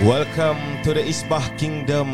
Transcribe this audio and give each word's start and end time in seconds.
Welcome 0.00 0.80
to 0.80 0.96
the 0.96 1.04
Isbah 1.04 1.44
Kingdom 1.60 2.08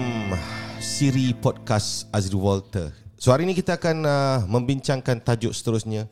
Siri 0.83 1.31
Podcast 1.39 2.11
Azri 2.11 2.35
Walter. 2.35 2.91
So 3.15 3.31
hari 3.31 3.47
ini 3.47 3.55
kita 3.55 3.79
akan 3.79 4.03
uh, 4.03 4.43
membincangkan 4.51 5.23
tajuk 5.23 5.55
seterusnya. 5.55 6.11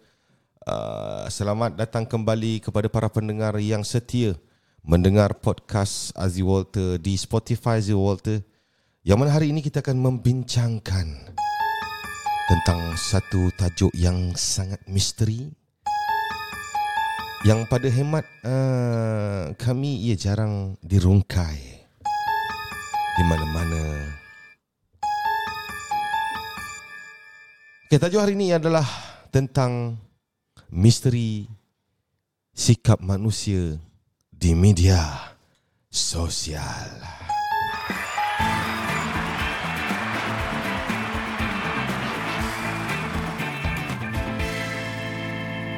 Uh, 0.62 1.27
selamat 1.27 1.75
datang 1.75 2.07
kembali 2.07 2.62
kepada 2.62 2.87
para 2.87 3.11
pendengar 3.11 3.59
yang 3.59 3.82
setia 3.82 4.39
mendengar 4.87 5.34
podcast 5.34 6.14
Azri 6.14 6.46
Walter 6.46 6.95
di 6.95 7.18
Spotify 7.18 7.82
Azri 7.82 7.98
Walter. 7.98 8.38
Yang 9.02 9.18
mana 9.18 9.34
hari 9.34 9.50
ini 9.50 9.59
kita 9.59 9.82
akan 9.82 9.98
membincangkan 9.98 11.06
tentang 12.46 12.80
satu 12.95 13.50
tajuk 13.59 13.91
yang 13.98 14.30
sangat 14.38 14.79
misteri 14.86 15.50
yang 17.44 17.68
pada 17.68 17.93
hemat 17.93 18.25
uh, 18.40 19.52
kami 19.61 20.08
ia 20.08 20.16
jarang 20.16 20.80
dirungkai 20.80 21.61
di 23.14 23.22
mana-mana. 23.29 23.85
Okay, 27.85 28.00
tajuk 28.00 28.25
hari 28.25 28.32
ini 28.32 28.57
adalah 28.57 28.88
tentang 29.29 30.00
misteri 30.72 31.44
sikap 32.56 33.05
manusia 33.05 33.77
di 34.33 34.56
media 34.56 35.05
sosial. 35.92 36.97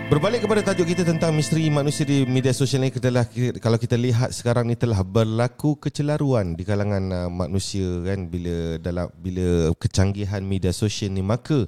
Berbalik 0.06 0.46
kepada 0.46 0.62
tajuk 0.62 0.94
kita 0.94 1.02
tentang 1.02 1.34
misteri 1.34 1.66
manusia 1.66 2.06
di 2.06 2.22
media 2.22 2.54
sosial 2.54 2.86
ini 2.86 2.94
adalah 2.94 3.26
kalau 3.58 3.74
kita 3.74 3.98
lihat 3.98 4.30
sekarang 4.30 4.70
ni 4.70 4.78
telah 4.78 5.02
berlaku 5.02 5.74
kecelaruan 5.82 6.54
di 6.54 6.62
kalangan 6.62 7.10
uh, 7.10 7.26
manusia 7.26 8.06
kan 8.06 8.30
bila 8.30 8.78
dalam 8.78 9.10
bila 9.18 9.74
kecanggihan 9.74 10.46
media 10.46 10.70
sosial 10.70 11.10
ni. 11.10 11.26
Maka 11.26 11.66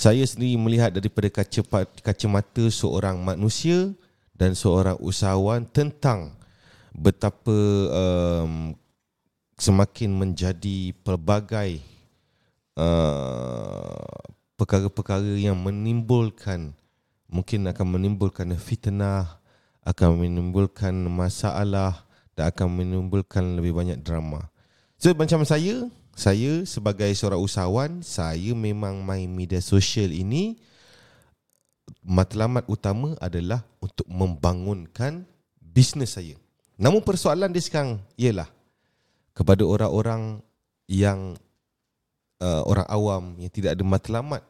saya 0.00 0.24
sendiri 0.24 0.56
melihat 0.56 0.88
daripada 0.88 1.28
kaca 1.28 1.84
kacamata 2.00 2.64
seorang 2.72 3.20
manusia 3.20 3.92
dan 4.32 4.56
seorang 4.56 4.96
usahawan 4.96 5.68
tentang 5.68 6.32
betapa 6.96 7.60
um, 7.92 8.72
semakin 9.60 10.16
menjadi 10.16 10.96
pelbagai 11.04 11.84
uh, 12.80 14.16
perkara-perkara 14.56 15.36
yang 15.36 15.60
menimbulkan 15.60 16.79
mungkin 17.30 17.70
akan 17.70 17.86
menimbulkan 17.96 18.50
fitnah, 18.58 19.38
akan 19.86 20.26
menimbulkan 20.26 20.92
masalah 21.08 22.04
dan 22.34 22.50
akan 22.50 22.68
menimbulkan 22.82 23.56
lebih 23.56 23.72
banyak 23.72 24.02
drama. 24.02 24.50
So 25.00 25.14
macam 25.16 25.46
saya, 25.46 25.88
saya 26.12 26.66
sebagai 26.68 27.08
seorang 27.16 27.40
usahawan, 27.40 27.90
saya 28.04 28.52
memang 28.52 29.00
main 29.00 29.30
media 29.30 29.62
sosial 29.64 30.12
ini 30.12 30.60
matlamat 32.04 32.66
utama 32.68 33.16
adalah 33.22 33.64
untuk 33.80 34.04
membangunkan 34.10 35.24
bisnes 35.62 36.18
saya. 36.18 36.36
Namun 36.76 37.00
persoalan 37.00 37.52
dia 37.54 37.62
sekarang 37.64 38.02
ialah 38.18 38.48
kepada 39.32 39.64
orang-orang 39.64 40.42
yang 40.90 41.38
uh, 42.42 42.62
orang 42.66 42.88
awam 42.90 43.24
yang 43.38 43.52
tidak 43.52 43.78
ada 43.78 43.84
matlamat 43.86 44.42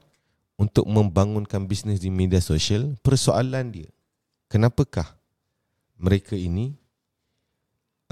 untuk 0.60 0.84
membangunkan 0.84 1.64
bisnes 1.64 2.04
di 2.04 2.12
media 2.12 2.36
sosial, 2.44 2.92
persoalan 3.00 3.72
dia, 3.72 3.88
kenapakah 4.52 5.08
mereka 5.96 6.36
ini 6.36 6.76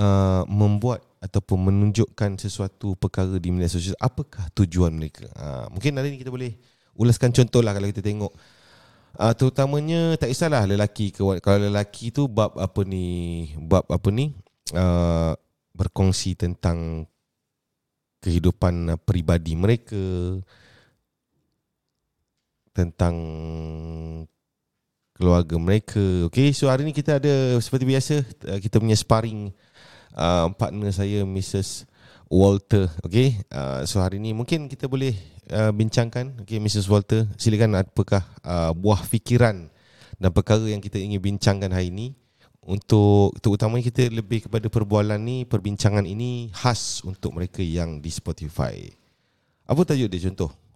uh, 0.00 0.48
membuat 0.48 1.04
ataupun 1.20 1.68
menunjukkan 1.68 2.40
sesuatu 2.40 2.96
perkara 2.96 3.36
di 3.36 3.52
media 3.52 3.68
sosial, 3.68 3.92
apakah 4.00 4.48
tujuan 4.56 4.96
mereka? 4.96 5.28
Uh, 5.36 5.68
mungkin 5.76 6.00
hari 6.00 6.16
ini 6.16 6.24
kita 6.24 6.32
boleh 6.32 6.56
ulaskan 6.96 7.36
contoh 7.36 7.60
lah 7.60 7.76
kalau 7.76 7.92
kita 7.92 8.00
tengok. 8.00 8.32
Uh, 9.18 9.32
terutamanya 9.36 10.16
tak 10.16 10.30
kisahlah 10.30 10.64
lelaki 10.68 11.10
ke 11.10 11.20
kalau 11.42 11.58
lelaki 11.58 12.14
tu 12.14 12.28
bab 12.28 12.54
apa 12.54 12.80
ni 12.86 13.50
bab 13.56 13.82
apa 13.88 14.08
ni 14.14 14.30
uh, 14.76 15.32
berkongsi 15.74 16.38
tentang 16.38 17.08
kehidupan 18.22 18.94
uh, 18.94 18.98
peribadi 19.00 19.58
mereka 19.58 19.98
tentang 22.78 23.14
keluarga 25.18 25.58
mereka. 25.58 26.30
Okay, 26.30 26.54
so 26.54 26.70
hari 26.70 26.86
ni 26.86 26.94
kita 26.94 27.18
ada 27.18 27.58
seperti 27.58 27.84
biasa 27.90 28.14
uh, 28.22 28.58
kita 28.62 28.78
punya 28.78 28.94
sparring 28.94 29.50
uh, 30.14 30.46
partner 30.54 30.94
saya 30.94 31.26
Mrs. 31.26 31.90
Walter. 32.30 32.86
Okay, 33.02 33.42
uh, 33.50 33.82
so 33.82 33.98
hari 33.98 34.22
ni 34.22 34.30
mungkin 34.30 34.70
kita 34.70 34.86
boleh 34.86 35.18
uh, 35.50 35.74
bincangkan. 35.74 36.46
Okay, 36.46 36.62
Mrs. 36.62 36.86
Walter, 36.86 37.26
silakan 37.34 37.82
apakah 37.82 38.22
uh, 38.46 38.70
buah 38.70 39.02
fikiran 39.02 39.66
dan 40.22 40.30
perkara 40.30 40.62
yang 40.70 40.78
kita 40.78 41.02
ingin 41.02 41.18
bincangkan 41.18 41.74
hari 41.74 41.90
ini 41.90 42.14
untuk 42.62 43.34
terutamanya 43.42 43.90
kita 43.90 44.12
lebih 44.12 44.46
kepada 44.46 44.70
perbualan 44.70 45.18
ni, 45.18 45.48
perbincangan 45.48 46.04
ini 46.06 46.54
khas 46.54 47.02
untuk 47.02 47.34
mereka 47.34 47.58
yang 47.64 47.98
di 47.98 48.12
Spotify. 48.12 48.86
Apa 49.66 49.82
tajuk 49.82 50.12
dia 50.12 50.28
contoh? 50.30 50.67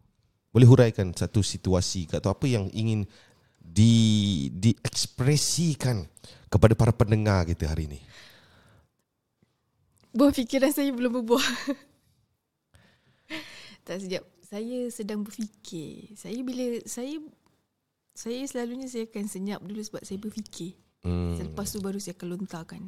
Boleh 0.52 0.68
huraikan 0.68 1.16
satu 1.16 1.40
situasi 1.40 2.04
atau 2.12 2.28
apa 2.28 2.44
yang 2.44 2.68
ingin 2.76 3.08
di 3.56 4.52
diekspresikan 4.52 6.04
kepada 6.52 6.76
para 6.76 6.92
pendengar 6.92 7.48
kita 7.48 7.72
hari 7.72 7.88
ini? 7.88 8.00
Buah 10.12 10.28
fikiran 10.28 10.68
saya 10.68 10.92
belum 10.92 11.24
berbuah. 11.24 11.41
tak 13.88 14.04
sejak 14.04 14.20
saya 14.44 14.92
sedang 14.92 15.24
berfikir. 15.24 16.12
Saya 16.12 16.36
bila 16.44 16.84
saya 16.84 17.16
saya 18.12 18.44
selalunya 18.44 18.92
saya 18.92 19.08
akan 19.08 19.24
senyap 19.24 19.64
dulu 19.64 19.80
sebab 19.80 20.04
saya 20.04 20.20
berfikir. 20.20 20.76
Hmm. 21.00 21.41
Selepas 21.41 21.72
tu 21.72 21.80
baru 21.80 21.96
saya 21.96 22.12
akan 22.12 22.28
lontarkan. 22.36 22.82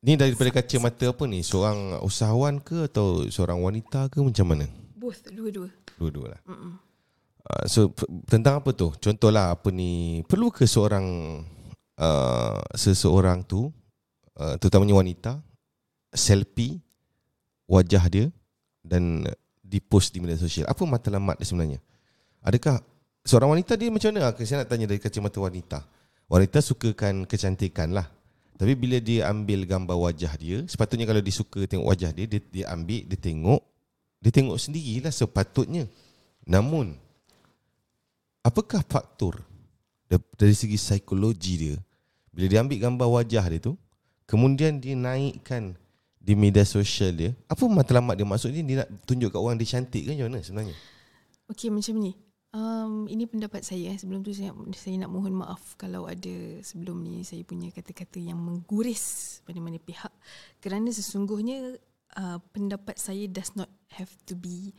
Ni 0.00 0.16
daripada 0.16 0.48
kacamata 0.48 1.12
apa 1.12 1.28
ni? 1.28 1.44
Seorang 1.44 2.00
usahawan 2.00 2.56
ke 2.64 2.88
atau 2.88 3.28
seorang 3.28 3.60
wanita 3.60 4.08
ke 4.08 4.24
macam 4.24 4.48
mana? 4.48 4.64
Both, 4.96 5.28
dua-dua. 5.28 5.68
Dua-dua 5.96 6.36
lah. 6.36 6.40
Uh, 6.46 7.64
so 7.66 7.92
tentang 8.28 8.60
apa 8.60 8.70
tu? 8.76 8.92
Contohlah 9.00 9.56
apa 9.56 9.72
ni? 9.72 10.20
Perlu 10.28 10.52
ke 10.52 10.68
seorang 10.68 11.06
uh, 11.96 12.60
seseorang 12.76 13.42
tu, 13.48 13.72
uh, 14.36 14.54
terutamanya 14.60 15.00
wanita, 15.00 15.40
selfie 16.12 16.78
wajah 17.66 18.04
dia 18.12 18.26
dan 18.84 19.26
di 19.66 19.82
post 19.82 20.14
di 20.14 20.22
media 20.22 20.38
sosial. 20.38 20.68
Apa 20.70 20.86
matlamat 20.86 21.40
dia 21.40 21.46
sebenarnya? 21.48 21.80
Adakah 22.46 22.78
seorang 23.26 23.58
wanita 23.58 23.74
dia 23.74 23.90
macam 23.90 24.14
mana? 24.14 24.30
Saya 24.38 24.62
nak 24.62 24.70
tanya 24.70 24.86
dari 24.86 25.02
kacamata 25.02 25.38
wanita. 25.42 25.78
Wanita 26.26 26.58
sukakan 26.62 27.26
kecantikan 27.26 27.94
lah. 27.94 28.06
Tapi 28.56 28.72
bila 28.72 28.96
dia 29.02 29.28
ambil 29.28 29.68
gambar 29.68 29.96
wajah 30.10 30.32
dia, 30.40 30.64
sepatutnya 30.64 31.04
kalau 31.04 31.20
dia 31.20 31.34
suka 31.34 31.68
tengok 31.68 31.86
wajah 31.92 32.10
dia, 32.10 32.24
dia, 32.24 32.40
dia 32.40 32.64
ambil, 32.72 33.04
dia 33.04 33.18
tengok, 33.20 33.60
dia 34.26 34.34
tengok 34.34 34.58
sendirilah 34.58 35.14
sepatutnya. 35.14 35.86
Namun, 36.42 36.98
apakah 38.42 38.82
faktor 38.82 39.38
dari 40.34 40.50
segi 40.50 40.74
psikologi 40.74 41.54
dia 41.54 41.76
bila 42.34 42.50
dia 42.50 42.58
ambil 42.58 42.78
gambar 42.82 43.08
wajah 43.22 43.46
dia 43.54 43.60
tu, 43.62 43.78
kemudian 44.26 44.82
dia 44.82 44.98
naikkan 44.98 45.78
di 46.18 46.34
media 46.34 46.66
sosial 46.66 47.14
dia, 47.14 47.30
apa 47.46 47.70
matlamat 47.70 48.18
dia? 48.18 48.26
Maksudnya 48.26 48.66
dia 48.66 48.76
nak 48.82 48.90
tunjuk 49.06 49.30
kat 49.30 49.38
orang 49.38 49.56
dia 49.62 49.78
cantik 49.78 50.02
ke 50.02 50.18
macam 50.18 50.26
mana 50.34 50.42
sebenarnya? 50.42 50.76
Okey, 51.46 51.70
macam 51.70 51.94
ni. 52.02 52.12
Um, 52.50 53.06
ini 53.06 53.30
pendapat 53.30 53.62
saya. 53.62 53.94
Eh. 53.94 53.96
Sebelum 53.96 54.26
tu 54.26 54.34
saya, 54.34 54.50
saya 54.74 55.06
nak 55.06 55.14
mohon 55.14 55.38
maaf 55.38 55.78
kalau 55.78 56.10
ada 56.10 56.60
sebelum 56.66 56.98
ni 57.06 57.22
saya 57.22 57.46
punya 57.46 57.70
kata-kata 57.70 58.18
yang 58.18 58.42
mengguris 58.42 59.38
mana-mana 59.46 59.78
pihak. 59.78 60.10
Kerana 60.58 60.90
sesungguhnya 60.90 61.78
uh, 62.16 62.38
pendapat 62.50 62.96
saya 62.96 63.28
does 63.28 63.52
not 63.54 63.68
have 63.92 64.10
to 64.24 64.34
be 64.34 64.72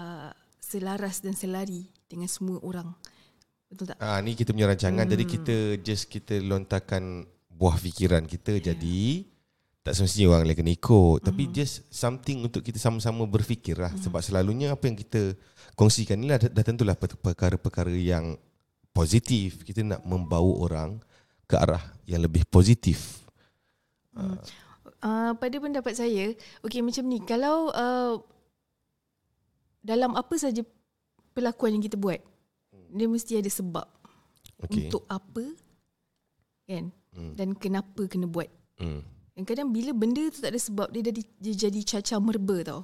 uh, 0.00 0.32
selaras 0.58 1.20
dan 1.20 1.36
selari 1.36 1.92
dengan 2.08 2.26
semua 2.26 2.58
orang. 2.64 2.90
Betul 3.68 3.92
tak? 3.92 3.98
Ah 4.00 4.18
ni 4.24 4.32
kita 4.34 4.56
punya 4.56 4.70
rancangan 4.70 5.04
hmm. 5.04 5.12
jadi 5.12 5.24
kita 5.24 5.56
just 5.84 6.08
kita 6.08 6.40
lontarkan 6.40 7.28
buah 7.54 7.76
fikiran 7.78 8.26
kita 8.26 8.58
yeah. 8.58 8.74
jadi 8.74 9.28
tak 9.84 10.00
semestinya 10.00 10.32
orang 10.32 10.48
lain 10.48 10.58
kena 10.64 10.72
ikut 10.72 11.18
hmm. 11.20 11.26
tapi 11.28 11.42
just 11.52 11.84
something 11.92 12.40
untuk 12.40 12.64
kita 12.64 12.80
sama-sama 12.80 13.28
berfikirlah 13.28 13.92
hmm. 13.92 14.00
sebab 14.00 14.20
selalunya 14.24 14.72
apa 14.72 14.88
yang 14.88 14.96
kita 14.96 15.36
kongsikan 15.76 16.16
ni 16.16 16.32
lah 16.32 16.40
dah, 16.40 16.48
dah 16.48 16.64
tentulah 16.64 16.96
perkara-perkara 16.96 17.92
yang 17.92 18.40
positif 18.96 19.60
kita 19.60 19.84
nak 19.84 20.00
membawa 20.08 20.64
orang 20.64 20.90
ke 21.44 21.54
arah 21.60 21.82
yang 22.08 22.24
lebih 22.24 22.48
positif. 22.48 23.28
Hmm. 24.16 24.38
Uh, 24.38 24.40
pada 25.36 25.56
pendapat 25.60 25.92
saya, 25.92 26.32
okey 26.64 26.80
macam 26.80 27.04
ni, 27.04 27.20
kalau 27.20 27.68
uh, 27.70 28.16
dalam 29.84 30.16
apa 30.16 30.34
saja 30.40 30.64
perlakuan 31.36 31.76
yang 31.76 31.84
kita 31.84 32.00
buat, 32.00 32.20
dia 32.88 33.04
mesti 33.04 33.36
ada 33.36 33.50
sebab. 33.50 33.84
Okay. 34.64 34.88
Untuk 34.88 35.04
apa 35.12 35.44
kan? 36.64 36.88
Hmm. 37.12 37.36
Dan 37.36 37.52
kenapa 37.52 38.08
kena 38.08 38.24
buat. 38.24 38.48
Hmm. 38.80 39.04
Kadang-kadang 39.34 39.68
bila 39.74 39.90
benda 39.92 40.22
tu 40.30 40.40
tak 40.40 40.54
ada 40.54 40.60
sebab 40.62 40.88
dia 40.94 41.10
jadi 41.10 41.20
dia 41.42 41.54
jadi 41.68 41.80
cacar 41.84 42.22
merba 42.22 42.56
tau. 42.64 42.80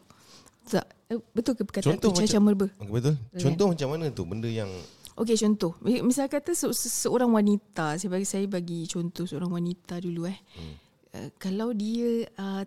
Tak 0.69 0.85
eh, 1.09 1.19
betul 1.33 1.57
ke 1.57 1.63
perkataan 1.65 1.97
Contoh 1.97 2.11
tu 2.13 2.21
cacar 2.21 2.43
merba? 2.43 2.67
Okay, 2.69 2.93
betul. 2.93 3.15
Contoh 3.39 3.67
macam 3.73 3.89
mana 3.97 4.05
tu 4.13 4.23
benda 4.29 4.51
yang 4.51 4.69
Okey 5.17 5.37
contoh. 5.37 5.77
Misal 5.85 6.33
kata 6.33 6.57
se- 6.57 6.73
se- 6.73 7.07
seorang 7.07 7.29
wanita, 7.29 8.01
saya 8.01 8.09
bagi 8.09 8.25
saya 8.25 8.47
bagi 8.49 8.89
contoh 8.89 9.29
seorang 9.29 9.53
wanita 9.53 10.01
dulu 10.01 10.25
eh. 10.29 10.39
Hmm. 10.57 10.75
Uh, 11.11 11.31
kalau 11.43 11.75
dia 11.75 12.29
uh, 12.39 12.63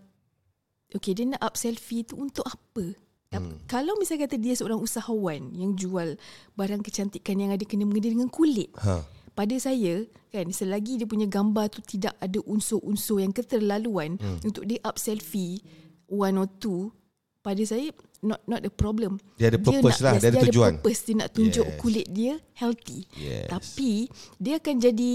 okey 0.96 1.16
dia 1.16 1.26
nak 1.32 1.42
up 1.42 1.56
selfie 1.56 2.04
tu 2.04 2.20
untuk 2.20 2.44
apa? 2.44 2.96
Hmm. 3.34 3.58
Kalau 3.66 3.98
misal 3.98 4.22
kata 4.22 4.38
dia 4.38 4.54
seorang 4.54 4.78
usahawan 4.78 5.58
yang 5.58 5.74
jual 5.74 6.14
barang 6.54 6.86
kecantikan 6.86 7.42
yang 7.42 7.50
ada 7.50 7.66
kena 7.66 7.82
mengena 7.82 8.14
dengan 8.14 8.30
kulit. 8.30 8.70
ha 8.78 9.02
Pada 9.34 9.58
saya 9.58 10.06
kan 10.30 10.46
selagi 10.54 11.02
dia 11.02 11.10
punya 11.10 11.26
gambar 11.26 11.74
tu 11.74 11.82
tidak 11.82 12.14
ada 12.22 12.38
unsur-unsur 12.46 13.26
yang 13.26 13.34
keterlaluan 13.34 14.22
hmm. 14.22 14.46
untuk 14.46 14.70
dia 14.70 14.78
up 14.86 15.02
selfie 15.02 15.66
one 16.06 16.38
or 16.38 16.46
two 16.62 16.94
pada 17.42 17.60
saya 17.66 17.90
not 18.22 18.40
not 18.46 18.62
a 18.62 18.70
problem. 18.70 19.18
Dia 19.36 19.50
ada 19.50 19.60
purpose 19.60 20.00
nak, 20.00 20.06
lah, 20.06 20.14
yes, 20.14 20.22
dia 20.22 20.30
ada 20.30 20.38
dia 20.38 20.46
tujuan. 20.48 20.70
ada 20.70 20.78
purpose 20.80 21.02
dia 21.02 21.16
nak 21.18 21.30
tunjuk 21.34 21.68
Yes. 21.68 21.80
kulit 21.82 22.08
dia 22.14 22.34
healthy. 22.54 23.00
Yes. 23.18 23.50
Tapi 23.50 23.92
dia 24.38 24.54
akan 24.62 24.76
jadi 24.78 25.14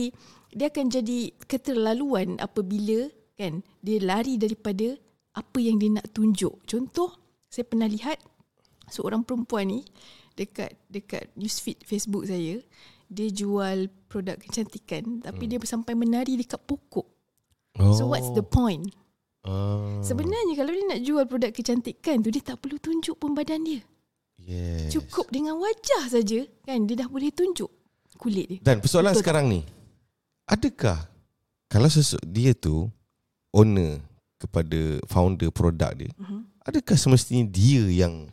dia 0.52 0.66
akan 0.69 0.86
jadi 0.90 1.19
keterlaluan 1.46 2.36
apabila 2.42 3.08
kan 3.38 3.62
dia 3.79 4.02
lari 4.02 4.35
daripada 4.35 4.99
apa 5.38 5.58
yang 5.62 5.79
dia 5.79 5.94
nak 5.94 6.11
tunjuk. 6.11 6.58
Contoh 6.67 7.14
saya 7.46 7.62
pernah 7.62 7.87
lihat 7.87 8.19
seorang 8.90 9.23
perempuan 9.23 9.70
ni 9.70 9.81
dekat 10.35 10.75
dekat 10.90 11.31
newsfeed 11.38 11.87
Facebook 11.87 12.26
saya 12.26 12.58
dia 13.08 13.29
jual 13.32 13.88
produk 14.11 14.37
kecantikan 14.37 15.23
tapi 15.25 15.49
hmm. 15.49 15.50
dia 15.55 15.58
sampai 15.64 15.94
menari 15.94 16.37
dekat 16.37 16.61
pokok. 16.67 17.06
oh. 17.79 17.94
So 17.94 18.11
what's 18.11 18.29
the 18.35 18.43
point? 18.44 18.90
Ah, 19.46 20.02
Sebenarnya 20.05 20.58
kalau 20.58 20.75
dia 20.75 20.85
nak 20.93 21.00
jual 21.06 21.25
produk 21.25 21.50
kecantikan 21.55 22.20
tu 22.20 22.29
dia 22.29 22.43
tak 22.43 22.61
perlu 22.61 22.76
tunjuk 22.76 23.17
pun 23.17 23.32
badan 23.32 23.64
dia. 23.64 23.81
yes. 24.43 24.93
Cukup 24.93 25.31
dengan 25.32 25.56
wajah 25.56 26.11
saja 26.11 26.44
kan 26.67 26.85
dia 26.85 27.00
dah 27.00 27.08
boleh 27.08 27.32
tunjuk 27.32 27.70
kulit 28.19 28.46
dia. 28.50 28.58
Dan 28.61 28.82
persoalan 28.82 29.14
Betul 29.14 29.23
tak? 29.23 29.25
sekarang 29.25 29.46
ni, 29.46 29.61
adakah 30.50 30.99
kalau 31.70 31.88
sesu- 31.88 32.20
dia 32.26 32.52
tu 32.52 32.90
owner 33.55 34.00
kepada 34.39 35.03
founder 35.11 35.50
produk 35.50 35.93
dia, 35.97 36.11
Mhm. 36.15 36.47
adakah 36.62 36.97
semestinya 36.97 37.45
dia 37.49 37.83
yang 37.91 38.31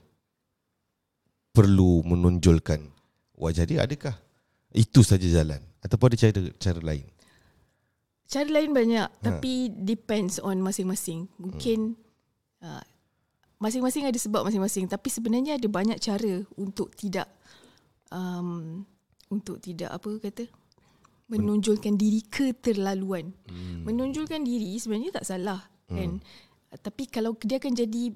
perlu 1.56 2.04
menonjolkan 2.06 2.92
wajah 3.34 3.66
dia? 3.66 3.82
Adakah 3.82 4.14
itu 4.76 5.02
saja 5.02 5.26
jalan 5.26 5.64
ataupun 5.82 6.14
ada 6.14 6.18
cara 6.20 6.42
cara 6.60 6.80
lain? 6.84 7.08
Cara 8.26 8.50
lain 8.50 8.74
banyak 8.74 9.08
ha. 9.08 9.22
tapi 9.22 9.70
depends 9.72 10.42
on 10.42 10.60
masing-masing. 10.60 11.30
Mungkin 11.38 11.94
hmm. 11.94 12.66
uh, 12.66 12.84
masing-masing 13.62 14.06
ada 14.06 14.20
sebab 14.20 14.44
masing-masing 14.44 14.86
tapi 14.86 15.08
sebenarnya 15.08 15.56
ada 15.56 15.68
banyak 15.72 15.98
cara 15.98 16.44
untuk 16.60 16.92
tidak 16.94 17.26
um, 18.12 18.84
untuk 19.32 19.58
tidak 19.64 19.90
apa 19.90 20.10
kata 20.20 20.46
menonjolkan 21.26 21.98
diri 21.98 22.22
keterlaluan. 22.26 23.34
Hmm. 23.50 23.82
Menonjolkan 23.86 24.46
diri 24.46 24.78
sebenarnya 24.78 25.22
tak 25.22 25.26
salah 25.26 25.62
hmm. 25.90 25.98
kan. 25.98 26.12
Tapi 26.76 27.04
kalau 27.08 27.34
dia 27.42 27.58
akan 27.58 27.74
jadi 27.74 28.14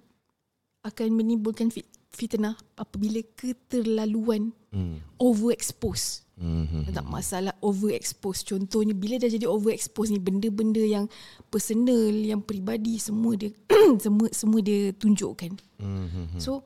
akan 0.85 1.07
menimbulkan 1.11 1.73
fit, 1.73 1.87
fitnah 2.13 2.55
apabila 2.77 3.19
keterlaluan 3.35 4.53
Hmm. 4.69 5.01
overexpose. 5.17 6.29
Hmm. 6.37 6.85
Tak 6.93 7.03
masalah 7.09 7.57
overexpose. 7.59 8.45
Contohnya 8.45 8.93
bila 8.93 9.17
dah 9.19 9.27
jadi 9.27 9.49
overexpose 9.49 10.13
ni 10.13 10.21
benda-benda 10.21 10.79
yang 10.79 11.09
personal, 11.49 12.13
yang 12.13 12.39
peribadi 12.39 13.01
semua 13.01 13.35
dia 13.35 13.51
semua 14.05 14.29
semua 14.31 14.61
dia 14.61 14.93
tunjukkan. 14.93 15.57
Hmm. 15.81 16.37
So 16.37 16.63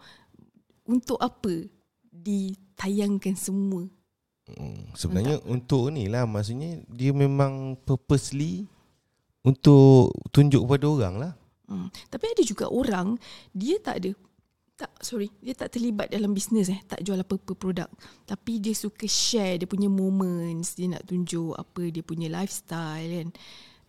untuk 0.83 1.17
apa 1.23 1.71
ditayangkan 2.11 3.39
semua? 3.39 3.87
Hmm. 4.51 4.91
Sebenarnya 4.91 5.39
untuk 5.47 5.87
ni 5.93 6.11
lah 6.11 6.27
maksudnya 6.27 6.83
dia 6.91 7.15
memang 7.15 7.79
purposely 7.87 8.67
untuk 9.43 10.11
tunjuk 10.35 10.67
kepada 10.67 10.85
orang 10.87 11.15
lah. 11.19 11.33
Hmm. 11.67 11.87
Tapi 12.11 12.25
ada 12.27 12.43
juga 12.43 12.67
orang 12.67 13.15
dia 13.55 13.79
tak 13.79 14.03
ada 14.03 14.11
tak 14.73 14.89
sorry 15.05 15.29
dia 15.37 15.53
tak 15.53 15.69
terlibat 15.77 16.09
dalam 16.09 16.33
bisnes 16.33 16.65
eh 16.65 16.81
tak 16.89 17.05
jual 17.05 17.21
apa-apa 17.21 17.53
produk 17.53 17.85
tapi 18.25 18.57
dia 18.57 18.73
suka 18.73 19.05
share 19.05 19.61
dia 19.61 19.69
punya 19.69 19.85
moments 19.85 20.73
dia 20.73 20.89
nak 20.89 21.05
tunjuk 21.05 21.53
apa 21.53 21.93
dia 21.93 22.01
punya 22.01 22.25
lifestyle 22.25 23.05
kan 23.05 23.29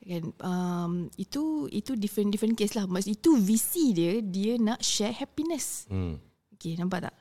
kan 0.05 0.23
um, 0.45 0.93
itu 1.17 1.73
itu 1.73 1.97
different 1.97 2.29
different 2.29 2.53
case 2.53 2.77
lah 2.77 2.85
Maksud 2.85 3.17
itu 3.17 3.41
visi 3.41 3.97
dia 3.97 4.21
dia 4.21 4.61
nak 4.61 4.85
share 4.85 5.17
happiness 5.17 5.89
Hmm. 5.89 6.21
Okay, 6.55 6.77
nampak 6.77 7.11
tak? 7.11 7.15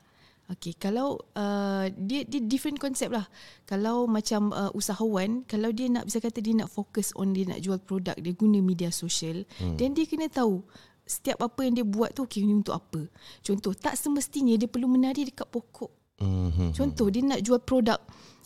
Okay, 0.54 0.78
kalau 0.78 1.18
uh, 1.34 1.90
dia 1.98 2.22
dia 2.22 2.38
different 2.38 2.78
konsep 2.78 3.10
lah. 3.10 3.26
Kalau 3.66 4.06
macam 4.06 4.54
uh, 4.54 4.70
usahawan, 4.70 5.42
kalau 5.50 5.74
dia 5.74 5.90
nak 5.90 6.06
bisa 6.06 6.22
kata 6.22 6.38
dia 6.38 6.54
nak 6.54 6.70
fokus 6.70 7.10
on 7.18 7.34
dia 7.34 7.44
nak 7.50 7.58
jual 7.58 7.78
produk, 7.82 8.14
dia 8.14 8.32
guna 8.32 8.62
media 8.62 8.94
sosial, 8.94 9.42
hmm. 9.58 9.74
then 9.74 9.92
dia 9.92 10.06
kena 10.06 10.30
tahu 10.30 10.62
setiap 11.04 11.44
apa 11.44 11.68
yang 11.68 11.74
dia 11.76 11.84
buat 11.84 12.16
tu 12.16 12.24
okay, 12.24 12.46
ni 12.46 12.54
untuk 12.54 12.78
apa. 12.78 13.10
Contoh, 13.44 13.76
tak 13.76 13.98
semestinya 13.98 14.56
dia 14.56 14.70
perlu 14.70 14.88
menari 14.88 15.28
dekat 15.28 15.50
pokok. 15.50 15.92
Hmm. 16.22 16.70
Contoh, 16.72 17.10
dia 17.10 17.20
nak 17.26 17.42
jual 17.42 17.60
produk 17.60 17.98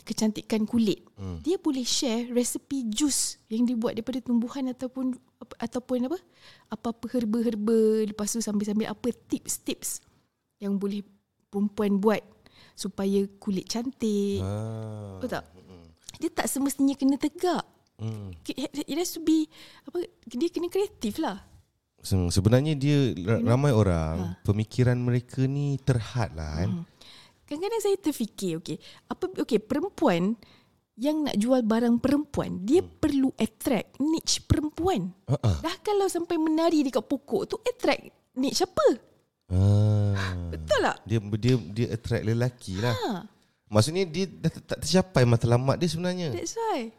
kecantikan 0.03 0.65
kulit. 0.65 1.05
Hmm. 1.21 1.37
Dia 1.45 1.61
boleh 1.61 1.85
share 1.85 2.33
resepi 2.33 2.89
jus 2.89 3.37
yang 3.45 3.69
dia 3.69 3.77
buat 3.77 3.93
daripada 3.93 4.19
tumbuhan 4.25 4.65
ataupun 4.73 5.13
ataupun 5.61 6.09
apa? 6.09 6.19
Apa-apa 6.73 7.05
herba-herba, 7.13 8.09
lepas 8.09 8.33
tu 8.33 8.41
sambil-sambil 8.41 8.89
apa 8.89 9.13
tips-tips 9.13 10.01
yang 10.59 10.81
boleh 10.81 11.05
perempuan 11.49 11.97
buat 11.97 12.21
supaya 12.73 13.27
kulit 13.37 13.67
cantik. 13.67 14.39
Ah. 14.39 15.19
Betul 15.19 15.29
tak? 15.35 15.45
Dia 16.19 16.29
tak 16.31 16.47
semestinya 16.47 16.95
kena 16.95 17.15
tegak. 17.15 17.65
Hmm. 17.99 18.31
It 18.47 18.95
has 18.95 19.11
to 19.11 19.19
be 19.19 19.51
apa 19.83 20.07
dia 20.25 20.47
kena 20.47 20.71
kreatif 20.71 21.19
lah. 21.19 21.43
Se- 21.99 22.31
Sebenarnya 22.31 22.79
dia 22.79 23.11
ra- 23.27 23.43
ramai 23.43 23.75
orang 23.75 24.39
pemikiran 24.47 24.95
mereka 24.95 25.43
ni 25.43 25.75
terhad 25.83 26.31
lah 26.31 26.63
kan. 26.63 26.87
Kadang-kadang 27.43 27.81
saya 27.83 27.97
terfikir 27.99 28.61
okey, 28.61 28.77
apa 29.09 29.25
okey 29.43 29.59
perempuan 29.59 30.37
yang 30.95 31.27
nak 31.27 31.35
jual 31.35 31.63
barang 31.63 31.99
perempuan, 31.99 32.63
dia 32.63 32.83
perlu 32.83 33.31
attract 33.35 33.99
niche 33.99 34.43
perempuan. 34.43 35.11
Uh-uh. 35.25 35.57
Dah 35.59 35.75
kalau 35.79 36.07
sampai 36.07 36.35
menari 36.35 36.83
dekat 36.83 37.03
pokok 37.03 37.47
tu 37.47 37.55
attract 37.63 38.35
niche 38.35 38.63
apa? 38.63 38.87
Ah. 39.49 40.13
Betul 40.53 40.79
tak? 40.85 40.97
Dia 41.09 41.17
dia 41.37 41.55
dia 41.57 41.87
attract 41.93 42.23
lelaki 42.25 42.77
lah. 42.77 42.93
Ha, 42.93 43.25
Maksudnya 43.69 44.05
dia 44.05 44.25
dah 44.25 44.49
tak 44.49 44.81
tercapai 44.81 45.25
matlamat 45.25 45.77
dia 45.77 45.89
sebenarnya. 45.89 46.29
that's 46.33 46.57
why. 46.57 46.89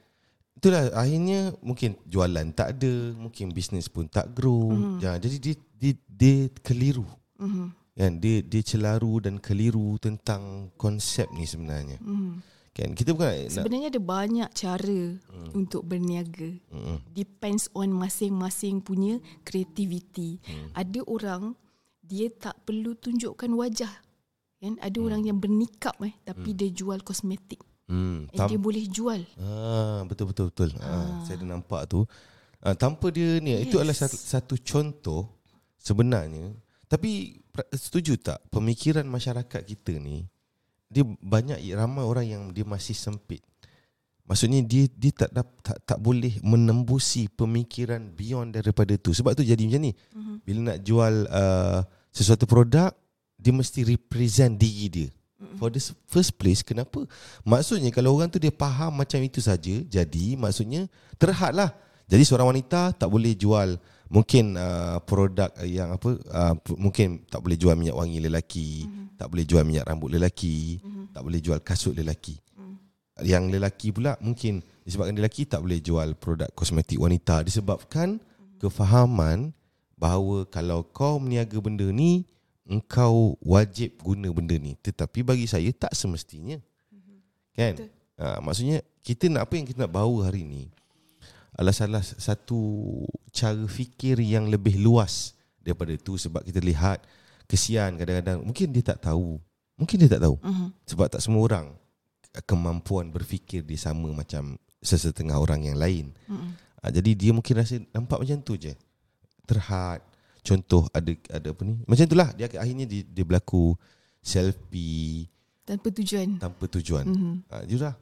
Itulah 0.54 0.92
akhirnya 0.92 1.54
mungkin 1.64 1.96
jualan 2.04 2.46
tak 2.52 2.78
ada, 2.78 2.92
mungkin 3.16 3.50
bisnes 3.50 3.88
pun 3.88 4.06
tak 4.10 4.30
grow. 4.34 4.70
Hmm. 4.70 4.98
Ya, 5.02 5.16
jadi 5.16 5.36
dia 5.38 5.54
dia, 5.78 5.92
dia 6.06 6.36
keliru. 6.62 7.06
Mhm. 7.40 7.66
Kan 7.96 8.12
dia 8.22 8.42
dia 8.44 8.62
celaru 8.62 9.18
dan 9.24 9.42
keliru 9.42 9.98
tentang 9.98 10.70
konsep 10.78 11.26
ni 11.34 11.46
sebenarnya. 11.46 11.98
Mhm. 12.02 12.50
Kan 12.70 12.94
kita 12.94 13.10
bukan 13.10 13.50
nak 13.50 13.50
Sebenarnya 13.50 13.88
ada 13.90 14.00
banyak 14.02 14.48
cara 14.54 15.02
hmm. 15.18 15.50
untuk 15.58 15.82
berniaga. 15.82 16.54
Mm-mm. 16.70 17.02
Depends 17.10 17.66
on 17.74 17.90
masing-masing 17.90 18.78
punya 18.78 19.18
creativity. 19.42 20.38
Hmm. 20.46 20.70
Ada 20.78 21.02
orang 21.02 21.58
dia 22.10 22.26
tak 22.34 22.58
perlu 22.66 22.98
tunjukkan 22.98 23.50
wajah. 23.54 23.94
Kan? 24.58 24.74
Ada 24.82 24.98
orang 24.98 25.22
yang 25.22 25.38
bernikap 25.38 25.94
eh 26.02 26.12
tapi 26.26 26.52
dia 26.52 26.68
jual 26.74 26.98
kosmetik. 27.06 27.62
hmm, 27.86 28.34
And 28.34 28.40
dia 28.50 28.58
boleh 28.58 28.84
jual. 28.90 29.22
Ah, 29.38 30.02
betul 30.04 30.34
betul 30.34 30.50
betul. 30.50 30.70
Ah. 30.82 31.22
saya 31.24 31.38
dah 31.38 31.54
nampak 31.54 31.86
tu. 31.86 32.02
Ah, 32.60 32.74
tanpa 32.74 33.08
dia 33.14 33.38
ni 33.40 33.56
yes. 33.56 33.70
itu 33.70 33.80
adalah 33.80 33.96
satu, 33.96 34.18
satu 34.18 34.54
contoh 34.60 35.22
sebenarnya. 35.78 36.52
Tapi 36.90 37.38
setuju 37.70 38.18
tak 38.18 38.42
pemikiran 38.50 39.06
masyarakat 39.06 39.62
kita 39.62 39.94
ni 40.02 40.26
dia 40.90 41.06
banyak 41.06 41.62
ramai 41.78 42.02
orang 42.02 42.26
yang 42.26 42.42
dia 42.50 42.66
masih 42.66 42.98
sempit. 42.98 43.40
Maksudnya 44.26 44.62
dia 44.62 44.90
dia 44.90 45.10
tak 45.14 45.30
dap, 45.30 45.48
tak 45.62 45.78
tak 45.86 45.98
boleh 46.02 46.38
menembusi 46.42 47.30
pemikiran 47.30 48.10
beyond 48.14 48.54
daripada 48.58 48.98
tu. 48.98 49.14
Sebab 49.14 49.38
tu 49.38 49.46
jadi 49.46 49.58
macam 49.58 49.82
ni. 49.86 49.92
Mhm. 49.94 50.34
Bila 50.42 50.58
nak 50.70 50.78
jual 50.82 51.14
uh, 51.30 51.80
sesuatu 52.10 52.44
produk 52.44 52.92
dia 53.40 53.52
mesti 53.56 53.86
represent 53.88 54.52
diri 54.54 54.86
dia. 54.90 55.08
For 55.56 55.72
the 55.72 55.80
first 56.04 56.36
place 56.36 56.60
Kenapa 56.60 57.08
Maksudnya 57.48 57.88
kalau 57.88 58.12
orang 58.12 58.28
tu 58.28 58.36
dia 58.36 58.52
faham 58.52 58.92
Macam 58.92 59.16
itu 59.24 59.40
saja 59.40 59.80
Jadi 59.88 60.36
maksudnya 60.36 60.84
Terhad 61.16 61.56
lah 61.56 61.72
Jadi 62.04 62.28
seorang 62.28 62.52
wanita 62.52 62.92
Tak 62.92 63.08
boleh 63.08 63.32
jual 63.32 63.80
Mungkin 64.12 64.58
uh, 64.60 65.00
produk 65.00 65.48
yang 65.64 65.96
apa 65.96 66.20
uh, 66.28 66.54
Mungkin 66.76 67.24
tak 67.24 67.40
boleh 67.40 67.56
jual 67.56 67.72
minyak 67.72 67.96
wangi 67.96 68.20
lelaki 68.20 68.84
mm-hmm. 68.84 69.16
Tak 69.16 69.32
boleh 69.32 69.44
jual 69.48 69.64
minyak 69.64 69.88
rambut 69.88 70.12
lelaki 70.12 70.76
mm-hmm. 70.76 71.16
Tak 71.16 71.22
boleh 71.24 71.40
jual 71.40 71.58
kasut 71.64 71.96
lelaki 71.96 72.36
mm. 72.36 72.74
Yang 73.24 73.44
lelaki 73.56 73.88
pula 73.96 74.20
Mungkin 74.20 74.60
Disebabkan 74.84 75.16
lelaki 75.16 75.48
Tak 75.48 75.64
boleh 75.64 75.80
jual 75.80 76.20
produk 76.20 76.52
kosmetik 76.52 77.00
wanita 77.00 77.48
Disebabkan 77.48 78.20
mm-hmm. 78.20 78.60
kefahaman 78.60 79.56
bahawa 80.00 80.48
kalau 80.48 80.80
kau 80.88 81.20
meniaga 81.20 81.60
benda 81.60 81.84
ni 81.92 82.24
engkau 82.64 83.36
wajib 83.44 84.00
guna 84.00 84.32
benda 84.32 84.56
ni. 84.56 84.72
Tetapi 84.80 85.20
bagi 85.20 85.44
saya 85.44 85.68
tak 85.76 85.92
semestinya. 85.92 86.56
Kan? 87.52 87.76
Betul. 87.76 87.90
ha, 88.16 88.40
maksudnya 88.40 88.80
kita 89.04 89.28
nak 89.28 89.44
apa 89.44 89.60
yang 89.60 89.66
kita 89.68 89.84
nak 89.84 89.92
bawa 89.92 90.30
hari 90.30 90.48
ni 90.48 90.72
adalah 91.52 91.74
salah 91.76 92.00
satu 92.00 92.56
cara 93.34 93.60
fikir 93.68 94.16
yang 94.22 94.48
lebih 94.48 94.80
luas 94.80 95.36
daripada 95.60 95.92
itu 95.92 96.16
sebab 96.16 96.40
kita 96.40 96.62
lihat 96.64 97.04
kesian 97.44 98.00
kadang-kadang. 98.00 98.40
Mungkin 98.40 98.72
dia 98.72 98.94
tak 98.96 99.04
tahu. 99.04 99.36
Mungkin 99.76 99.96
dia 100.00 100.16
tak 100.16 100.24
tahu. 100.24 100.40
Mhm. 100.40 100.68
sebab 100.88 101.06
tak 101.12 101.20
semua 101.20 101.44
orang 101.44 101.66
kemampuan 102.46 103.10
berfikir 103.10 103.66
dia 103.66 103.76
sama 103.76 104.14
macam 104.14 104.54
sesetengah 104.80 105.36
orang 105.36 105.66
yang 105.66 105.76
lain. 105.76 106.14
Mhm. 106.30 106.50
Ha, 106.80 106.88
jadi 106.88 107.10
dia 107.12 107.30
mungkin 107.36 107.60
rasa 107.60 107.76
nampak 107.92 108.24
macam 108.24 108.40
tu 108.40 108.56
je. 108.56 108.72
Terhad. 109.44 110.00
Contoh 110.40 110.88
ada 110.90 111.12
ada 111.28 111.48
apa 111.52 111.62
ni? 111.62 111.76
Macam 111.84 112.04
itulah 112.04 112.28
dia 112.32 112.48
akhirnya 112.48 112.88
dia, 112.88 113.04
dia 113.04 113.24
berlaku 113.24 113.76
selfie 114.20 115.28
Tanpa 115.64 115.88
tujuan. 115.92 116.28
tanpa 116.40 116.64
tujuan. 116.66 117.04
Mhm. 117.06 117.34
Ha, 117.46 117.54
itulah. 117.62 117.94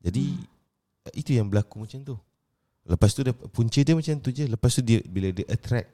Jadi 0.00 0.24
itu 1.12 1.30
yang 1.34 1.50
berlaku 1.50 1.82
macam 1.84 2.00
tu. 2.00 2.16
Lepas 2.86 3.12
tu 3.12 3.20
dia, 3.20 3.34
punca 3.34 3.80
dia 3.82 3.92
macam 3.92 4.14
tu 4.18 4.30
je. 4.30 4.48
Lepas 4.48 4.72
tu 4.72 4.80
dia 4.80 5.04
bila 5.04 5.28
dia 5.28 5.44
attract 5.46 5.90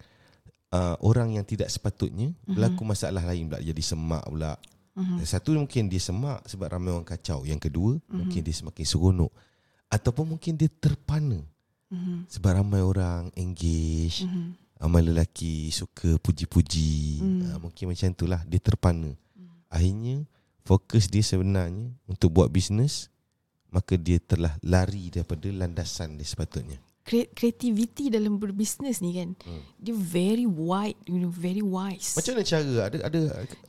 uh, 0.71 0.95
orang 1.03 1.35
yang 1.35 1.45
tidak 1.45 1.67
sepatutnya 1.67 2.31
berlaku 2.47 2.87
masalah 2.87 3.25
lain 3.25 3.50
pula 3.50 3.59
jadi 3.59 3.83
semak 3.83 4.23
pula. 4.23 4.55
Mhm. 4.95 5.25
Satu 5.25 5.53
mungkin 5.53 5.91
dia 5.91 6.00
semak 6.00 6.47
sebab 6.47 6.71
ramai 6.71 6.95
orang 6.95 7.05
kacau. 7.05 7.43
Yang 7.43 7.69
kedua 7.69 7.99
mungkin 8.07 8.41
dia 8.41 8.55
semakin 8.55 8.85
seronok 8.85 9.33
ataupun 9.88 10.37
mungkin 10.37 10.55
dia 10.55 10.71
terpana 10.71 11.43
Mhm. 11.87 12.26
sebab 12.26 12.50
ramai 12.59 12.81
orang 12.81 13.31
engage, 13.35 14.23
Mhm. 14.23 14.55
Ramai 14.76 15.02
lelaki 15.04 15.73
suka 15.73 16.16
puji-puji. 16.21 17.21
Hmm. 17.21 17.40
Uh, 17.52 17.59
mungkin 17.68 17.90
macam 17.90 18.09
itulah 18.12 18.40
dia 18.45 18.61
terpana. 18.61 19.12
Akhirnya 19.73 20.25
fokus 20.62 21.09
dia 21.09 21.25
sebenarnya 21.25 21.90
untuk 22.06 22.33
buat 22.33 22.49
bisnes 22.52 23.09
maka 23.71 23.99
dia 23.99 24.16
telah 24.23 24.56
lari 24.64 25.12
daripada 25.12 25.50
landasan 25.52 26.16
dia 26.16 26.25
sepatutnya. 26.25 26.78
Creativity 27.06 28.11
dalam 28.11 28.35
berbisnes 28.42 28.99
ni 28.99 29.14
kan, 29.14 29.38
Hmm. 29.47 29.62
dia 29.78 29.95
very 29.95 30.42
wide, 30.42 30.99
you 31.06 31.23
know, 31.23 31.30
very 31.30 31.62
wise. 31.62 32.18
Macam 32.18 32.35
mana 32.35 32.42
cara? 32.42 32.90
Ada 32.90 32.99
ada 33.06 33.21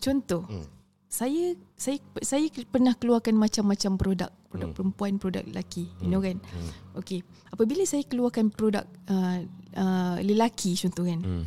Contoh, 0.01 0.41
Hmm. 0.49 0.65
Saya 1.07 1.55
saya 1.73 1.97
saya 2.19 2.43
pernah 2.67 2.91
keluarkan 2.91 3.33
macam-macam 3.33 3.91
produk, 3.95 4.31
produk 4.47 4.67
Hmm. 4.67 4.75
perempuan, 4.75 5.13
produk 5.17 5.43
lelaki, 5.43 5.87
you 5.97 6.07
know 6.07 6.19
kan. 6.19 6.37
Okey, 6.93 7.23
apabila 7.47 7.83
saya 7.83 8.03
keluarkan 8.03 8.51
produk 8.51 8.83
uh, 9.07 9.39
uh, 9.73 10.17
lelaki 10.19 10.75
contoh 10.75 11.03
kan. 11.03 11.19
hmm. 11.19 11.43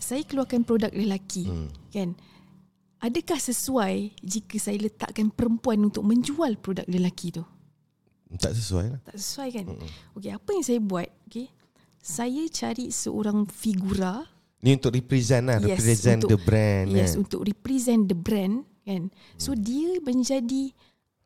Saya 0.00 0.22
keluarkan 0.22 0.62
produk 0.62 0.90
lelaki, 0.90 1.44
Hmm. 1.44 1.68
kan. 1.90 2.14
Adakah 3.00 3.36
sesuai 3.36 4.12
jika 4.20 4.56
saya 4.56 4.76
letakkan 4.78 5.28
perempuan 5.28 5.80
untuk 5.82 6.04
menjual 6.04 6.54
produk 6.56 6.86
lelaki 6.86 7.32
tu? 7.32 7.44
tak 8.32 8.54
sesuai 8.54 8.86
lah. 8.88 9.00
Tak 9.02 9.18
sesuai 9.18 9.48
kan? 9.50 9.66
Hmm. 9.66 9.88
Okey, 10.14 10.30
apa 10.30 10.48
yang 10.54 10.62
saya 10.62 10.78
buat? 10.78 11.10
Okey. 11.26 11.50
Saya 11.98 12.46
cari 12.48 12.88
seorang 12.88 13.44
figura 13.44 14.22
Ni 14.60 14.72
untuk 14.72 14.92
represent 14.92 15.48
lah, 15.48 15.58
Yes, 15.58 15.80
represent 15.80 16.20
untuk- 16.20 16.30
the 16.30 16.38
brand 16.38 16.86
yes 16.92 17.10
kan. 17.10 17.24
untuk 17.24 17.40
represent 17.42 18.02
the 18.06 18.14
brand 18.14 18.69
kan. 18.84 19.12
So 19.40 19.52
dia 19.56 20.00
menjadi 20.02 20.72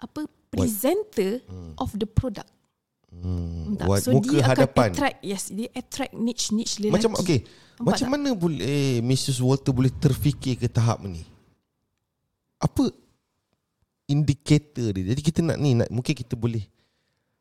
apa 0.00 0.26
presenter 0.54 1.42
of 1.78 1.90
the 1.98 2.06
product. 2.06 2.50
Hmm. 3.14 3.78
Tak? 3.78 3.86
So 4.02 4.18
muka 4.18 4.26
dia 4.30 4.42
akan 4.42 4.50
hadapan. 4.50 4.88
attract 4.90 5.18
yes, 5.22 5.44
dia 5.50 5.68
attract 5.74 6.12
niche 6.14 6.50
niche 6.50 6.82
lelaki. 6.82 6.94
Macam 6.98 7.12
okey, 7.22 7.38
Nampak 7.46 7.86
macam 7.86 8.06
tak? 8.06 8.12
mana 8.14 8.28
boleh 8.34 8.66
eh, 8.66 8.96
Mrs 9.02 9.38
Walter 9.42 9.70
boleh 9.70 9.92
terfikir 9.94 10.58
ke 10.58 10.66
tahap 10.66 11.02
ni? 11.06 11.22
Apa 12.58 12.90
indikator 14.10 14.90
dia? 14.94 15.14
Jadi 15.14 15.20
kita 15.22 15.40
nak 15.42 15.58
ni 15.62 15.78
nak 15.78 15.90
mungkin 15.90 16.14
kita 16.14 16.34
boleh 16.34 16.66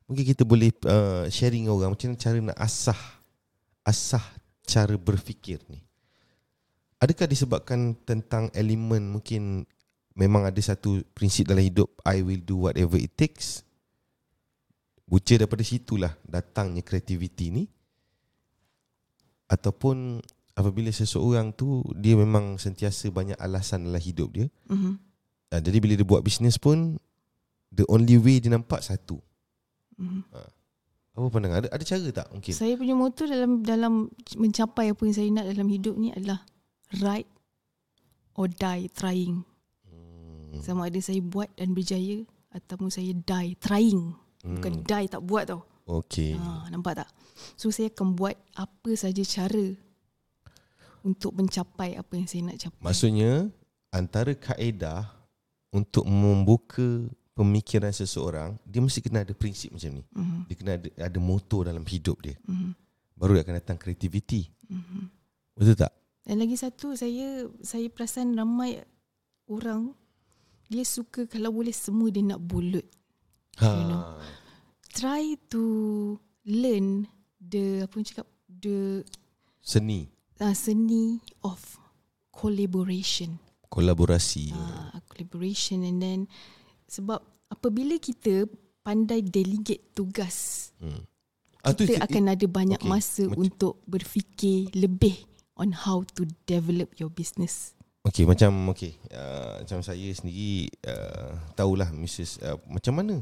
mungkin 0.06 0.26
kita 0.30 0.44
boleh 0.46 0.70
uh, 0.86 1.26
sharing 1.30 1.66
orang 1.70 1.98
macam 1.98 2.14
mana 2.14 2.20
cara 2.22 2.38
nak 2.38 2.58
asah 2.62 3.02
asah 3.82 4.26
cara 4.64 4.96
berfikir 4.96 5.60
ni. 5.68 5.82
Adakah 7.04 7.28
disebabkan 7.28 8.00
tentang 8.08 8.48
elemen 8.56 9.12
mungkin 9.12 9.68
memang 10.14 10.46
ada 10.46 10.62
satu 10.62 11.02
prinsip 11.14 11.50
dalam 11.50 11.66
hidup 11.66 11.90
I 12.06 12.22
will 12.22 12.42
do 12.42 12.70
whatever 12.70 12.98
it 12.98 13.14
takes. 13.18 13.66
Buca 15.04 15.38
daripada 15.38 15.62
situlah 15.62 16.14
datangnya 16.26 16.82
kreativiti 16.82 17.54
ni 17.54 17.64
ataupun 19.52 20.24
apabila 20.58 20.90
seseorang 20.90 21.54
tu 21.54 21.86
dia 21.94 22.18
memang 22.18 22.58
sentiasa 22.58 23.10
banyak 23.14 23.38
alasan 23.38 23.86
dalam 23.90 24.02
hidup 24.02 24.30
dia. 24.34 24.48
Mhm. 24.70 24.94
Uh, 25.54 25.62
jadi 25.62 25.78
bila 25.78 25.94
dia 25.94 26.08
buat 26.08 26.26
bisnes 26.26 26.58
pun 26.58 26.98
the 27.70 27.86
only 27.90 28.18
way 28.18 28.42
dia 28.42 28.50
nampak 28.50 28.82
satu. 28.82 29.22
Mhm. 29.98 30.26
Apa 31.14 31.30
pandangan? 31.30 31.58
Ada 31.62 31.70
ada 31.70 31.84
cara 31.86 32.10
tak 32.10 32.28
mungkin? 32.34 32.54
Saya 32.58 32.74
punya 32.74 32.98
motor 32.98 33.30
dalam 33.30 33.62
dalam 33.62 34.10
mencapai 34.34 34.98
apa 34.98 35.02
yang 35.06 35.14
saya 35.14 35.30
nak 35.30 35.46
dalam 35.46 35.70
hidup 35.70 35.94
ni 35.94 36.10
adalah 36.10 36.42
right 37.06 37.30
or 38.34 38.50
die 38.50 38.90
trying. 38.90 39.46
Hmm. 40.54 40.62
Sama 40.62 40.86
ada 40.86 41.00
saya 41.02 41.18
buat 41.20 41.50
dan 41.58 41.74
berjaya 41.74 42.22
ataupun 42.54 42.94
saya 42.94 43.10
die 43.10 43.58
trying. 43.58 44.14
Bukan 44.46 44.74
Hmm. 44.80 44.86
die 44.86 45.08
tak 45.10 45.26
buat 45.26 45.50
tau. 45.50 45.66
Okey. 45.84 46.38
Ha, 46.38 46.70
nampak 46.70 47.02
tak? 47.02 47.10
So 47.58 47.68
saya 47.68 47.90
akan 47.90 48.14
buat 48.14 48.38
apa 48.54 48.92
saja 48.94 49.20
cara 49.22 49.74
untuk 51.04 51.36
mencapai 51.36 51.98
apa 51.98 52.14
yang 52.16 52.28
saya 52.30 52.42
nak 52.46 52.62
capai. 52.62 52.80
Maksudnya 52.80 53.32
antara 53.92 54.32
kaedah 54.32 55.12
untuk 55.74 56.06
membuka 56.08 57.04
pemikiran 57.34 57.90
seseorang, 57.90 58.56
dia 58.64 58.80
mesti 58.80 59.02
kena 59.02 59.26
ada 59.26 59.34
prinsip 59.34 59.74
macam 59.74 60.00
ni. 60.00 60.04
Mhm, 60.14 60.40
Dia 60.48 60.56
kena 60.56 60.72
ada 60.78 60.88
ada 61.10 61.20
motor 61.20 61.66
dalam 61.66 61.84
hidup 61.84 62.22
dia. 62.22 62.38
mhm, 62.46 62.72
Baru 63.18 63.34
dia 63.36 63.44
akan 63.44 63.58
datang 63.58 63.78
kreativiti. 63.78 64.48
mhm. 64.70 65.10
Betul 65.54 65.76
tak? 65.76 65.94
Dan 66.24 66.40
lagi 66.40 66.56
satu 66.56 66.96
saya 66.96 67.46
saya 67.60 67.86
perasan 67.92 68.32
ramai 68.34 68.80
orang 69.52 69.92
dia 70.74 70.82
suka 70.84 71.26
kalau 71.26 71.54
boleh 71.54 71.70
semua 71.72 72.10
dia 72.10 72.26
nak 72.26 72.42
bulut. 72.42 72.84
Ha. 73.58 73.70
You 73.70 73.86
know. 73.86 74.02
Try 74.90 75.24
to 75.50 75.64
learn 76.44 77.06
the 77.38 77.82
apa 77.82 77.94
orang 77.94 78.08
cakap 78.08 78.26
the 78.50 79.06
Seni, 79.60 80.10
uh, 80.38 80.52
seni 80.52 81.22
of 81.42 81.62
collaboration. 82.34 83.38
kolaborasi. 83.70 84.54
uh, 84.54 85.00
collaboration 85.08 85.82
and 85.82 85.98
then 85.98 86.20
sebab 86.86 87.22
apabila 87.48 87.98
kita 87.98 88.46
pandai 88.82 89.22
delegate 89.22 89.82
tugas 89.94 90.70
Hmm. 90.78 91.02
Ah, 91.64 91.72
kita 91.72 91.96
itu- 91.96 92.04
akan 92.04 92.24
ada 92.28 92.46
banyak 92.46 92.78
okay. 92.78 92.92
masa 92.92 93.24
Macam- 93.24 93.40
untuk 93.40 93.74
berfikir 93.88 94.68
lebih 94.74 95.16
on 95.56 95.72
how 95.72 96.04
to 96.04 96.28
develop 96.44 96.92
your 97.00 97.08
business. 97.08 97.72
Okey 98.04 98.28
macam 98.28 98.52
okey 98.76 99.00
uh, 99.16 99.64
macam 99.64 99.80
saya 99.80 100.12
sendiri 100.12 100.68
uh, 100.84 101.40
tahulah 101.56 101.88
Mrs 101.88 102.36
uh, 102.44 102.60
macam 102.68 103.00
mana 103.00 103.16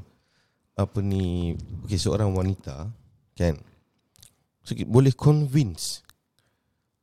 apa 0.74 0.98
ni 1.00 1.54
okey 1.86 2.02
seorang 2.02 2.34
wanita 2.34 2.90
kan 3.38 3.62
so, 4.66 4.74
boleh 4.90 5.14
convince 5.14 6.02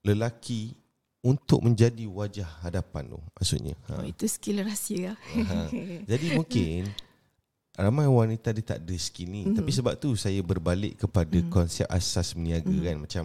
lelaki 0.03 0.75
untuk 1.23 1.63
menjadi 1.63 2.03
wajah 2.05 2.67
hadapan 2.67 3.15
tu 3.15 3.19
maksudnya 3.33 3.75
Oh, 3.89 4.03
ha. 4.03 4.07
itu 4.07 4.27
skill 4.27 4.59
rahsia. 4.63 5.15
ha. 5.47 5.71
jadi 6.03 6.27
mungkin 6.39 6.91
ramai 7.79 8.11
wanita 8.11 8.51
dia 8.51 8.75
tak 8.75 8.83
ada 8.83 8.95
skill 8.99 9.31
ni 9.31 9.43
Mhm. 9.47 9.55
tapi 9.55 9.71
sebab 9.71 9.95
tu 9.95 10.19
saya 10.19 10.43
berbalik 10.43 10.99
kepada 10.99 11.39
Mhm. 11.39 11.47
konsep 11.47 11.87
asas 11.87 12.35
berniaga 12.35 12.75
Mhm. 12.75 12.83
kan 12.83 12.97
macam 12.99 13.25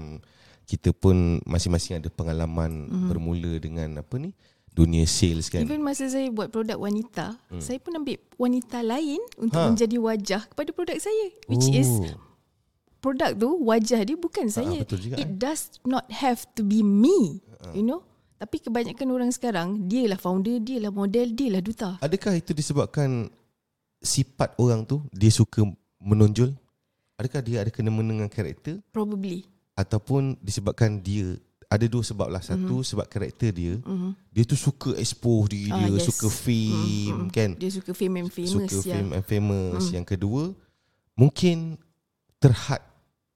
kita 0.64 0.92
pun 0.92 1.40
masing-masing 1.44 2.00
ada 2.00 2.08
pengalaman 2.08 2.88
Mhm. 2.88 3.08
bermula 3.08 3.52
dengan 3.58 4.00
apa 4.00 4.16
ni 4.16 4.32
dunia 4.70 5.06
sales 5.06 5.48
kan 5.48 5.62
Even 5.62 5.84
masa 5.84 6.08
saya 6.08 6.26
buat 6.30 6.50
produk 6.50 6.80
wanita, 6.80 7.38
Hmm. 7.48 7.62
saya 7.62 7.78
pun 7.78 7.94
ambil 7.94 8.18
wanita 8.36 8.82
lain 8.82 9.22
untuk 9.38 9.60
Ha. 9.60 9.70
menjadi 9.70 9.98
wajah 9.98 10.42
kepada 10.48 10.70
produk 10.72 10.98
saya 10.98 11.30
which 11.46 11.70
is 11.70 11.86
Oh. 11.86 12.10
produk 12.98 13.36
tu 13.36 13.50
wajah 13.62 14.02
dia 14.02 14.16
bukan 14.16 14.48
saya. 14.50 14.82
betul 14.82 14.98
juga, 15.00 15.16
It 15.16 15.28
eh. 15.28 15.36
does 15.36 15.68
not 15.84 16.08
have 16.10 16.48
to 16.54 16.64
be 16.64 16.82
me. 16.82 17.44
You 17.72 17.84
know? 17.84 18.02
Tapi 18.36 18.60
kebanyakan 18.60 19.08
orang 19.08 19.32
sekarang, 19.32 19.88
dia 19.88 20.04
lah 20.04 20.20
founder, 20.20 20.60
dia 20.60 20.76
lah 20.76 20.92
model, 20.92 21.32
dia 21.32 21.48
lah 21.48 21.64
duta. 21.64 21.96
Adakah 22.00 22.36
itu 22.36 22.52
disebabkan 22.52 23.32
sifat 24.00 24.52
orang 24.58 24.84
tu 24.84 25.00
dia 25.12 25.32
suka 25.32 25.64
menonjol? 25.96 26.52
Adakah 27.16 27.40
dia 27.40 27.64
ada 27.64 27.72
kena-mena 27.72 28.12
dengan 28.12 28.28
karakter 28.28 28.84
Probably. 28.92 29.48
Ataupun 29.74 30.38
disebabkan 30.40 30.98
dia 30.98 31.38
ada 31.66 31.86
dua 31.86 32.06
sebab 32.06 32.30
lah. 32.30 32.38
Satu 32.38 32.86
sebab 32.86 33.10
karakter 33.10 33.50
dia, 33.50 33.82
Mhm. 33.82 34.14
dia 34.30 34.44
tu 34.44 34.54
suka 34.54 34.94
expose 34.94 35.50
diri 35.50 35.74
Ah, 35.74 35.82
dia, 35.84 35.98
yes. 35.98 36.06
suka 36.06 36.28
fame 36.30 37.10
Mhm. 37.10 37.30
kan. 37.30 37.50
Dia 37.58 37.72
suka 37.72 37.92
fame 37.92 38.16
and 38.20 38.30
famous 38.30 38.54
suka 38.54 38.78
ya. 38.80 38.94
fame 38.94 39.10
and 39.12 39.26
famous. 39.26 39.84
Yang 39.90 40.06
kedua, 40.08 40.54
mungkin 41.14 41.82
terhad 42.38 42.82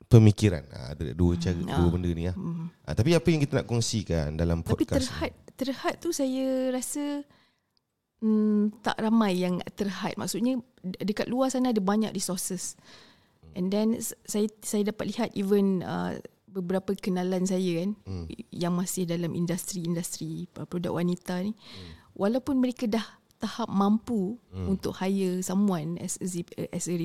pemikiran. 0.06 0.62
Ha, 0.70 0.94
ada 0.94 1.12
dua 1.12 1.34
cara 1.36 1.58
Hmm, 1.58 1.66
dua 1.66 1.82
ah. 1.82 1.92
benda 1.92 2.10
ni 2.10 2.24
lah. 2.26 2.36
Hmm. 2.38 2.70
Ha, 2.86 2.94
tapi 2.94 3.12
apa 3.12 3.28
yang 3.28 3.42
kita 3.42 3.54
nak 3.56 3.68
kongsikan 3.68 4.28
dalam 4.34 4.62
Tapi 4.62 4.86
podcast 4.86 5.10
terhad 5.10 5.34
terhad 5.58 5.96
tu 5.98 6.14
saya 6.14 6.70
rasa 6.70 7.26
hmm, 8.18 8.82
tak 8.82 8.98
ramai 8.98 9.38
yang 9.38 9.58
terhad. 9.74 10.14
Maksudnya 10.16 10.58
de- 10.80 11.02
dekat 11.04 11.26
luar 11.26 11.50
sana 11.50 11.70
ada 11.70 11.78
banyak 11.80 12.10
resources. 12.12 12.78
And 13.58 13.74
then 13.74 13.98
saya 14.30 14.46
saya 14.62 14.94
dapat 14.94 15.10
lihat 15.10 15.30
even 15.34 15.82
uh, 15.82 16.14
beberapa 16.46 16.94
kenalan 16.94 17.50
saya 17.50 17.82
kan 17.82 17.98
Hmm. 18.06 18.26
yang 18.54 18.78
masih 18.78 19.10
dalam 19.10 19.34
industri-industri 19.34 20.46
uh, 20.58 20.70
produk 20.70 20.94
wanita 20.94 21.42
ni 21.42 21.58
walaupun 22.14 22.62
mereka 22.62 22.86
dah 22.86 23.02
tahap 23.38 23.70
mampu 23.70 24.38
Hmm. 24.54 24.78
untuk 24.78 24.94
hire 24.98 25.42
someone 25.42 25.98
as 25.98 26.22
a 26.22 26.42
as 26.70 26.86
a 26.86 26.96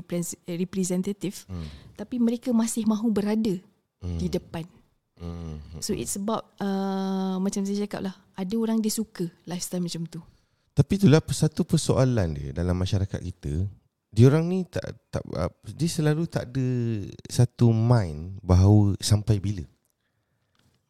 representative 0.57 1.49
Hmm. 1.49 1.69
tapi 1.97 2.21
mereka 2.21 2.53
masih 2.53 2.85
mahu 2.85 3.09
berada 3.13 3.57
Hmm. 4.05 4.21
di 4.21 4.29
depan. 4.29 4.69
Hmm. 5.17 5.61
So 5.81 5.97
it's 5.97 6.17
about 6.17 6.53
uh, 6.59 7.39
macam 7.39 7.63
saya 7.65 7.87
cakap 7.89 8.01
lah, 8.03 8.15
ada 8.35 8.55
orang 8.59 8.83
dia 8.83 8.91
suka 8.91 9.29
lifestyle 9.47 9.85
macam 9.85 10.05
tu. 10.09 10.21
Tapi 10.73 10.93
itulah 10.97 11.21
satu 11.29 11.63
persoalan 11.63 12.33
dia 12.35 12.51
dalam 12.57 12.75
masyarakat 12.75 13.21
kita. 13.21 13.69
Dia 14.13 14.29
orang 14.29 14.45
ni 14.45 14.69
tak 14.69 14.85
tak 15.09 15.25
uh, 15.33 15.49
dia 15.65 15.89
selalu 15.89 16.29
tak 16.29 16.53
ada 16.53 16.67
satu 17.33 17.73
mind 17.73 18.37
bahawa 18.45 18.93
sampai 19.01 19.41
bila. 19.41 19.65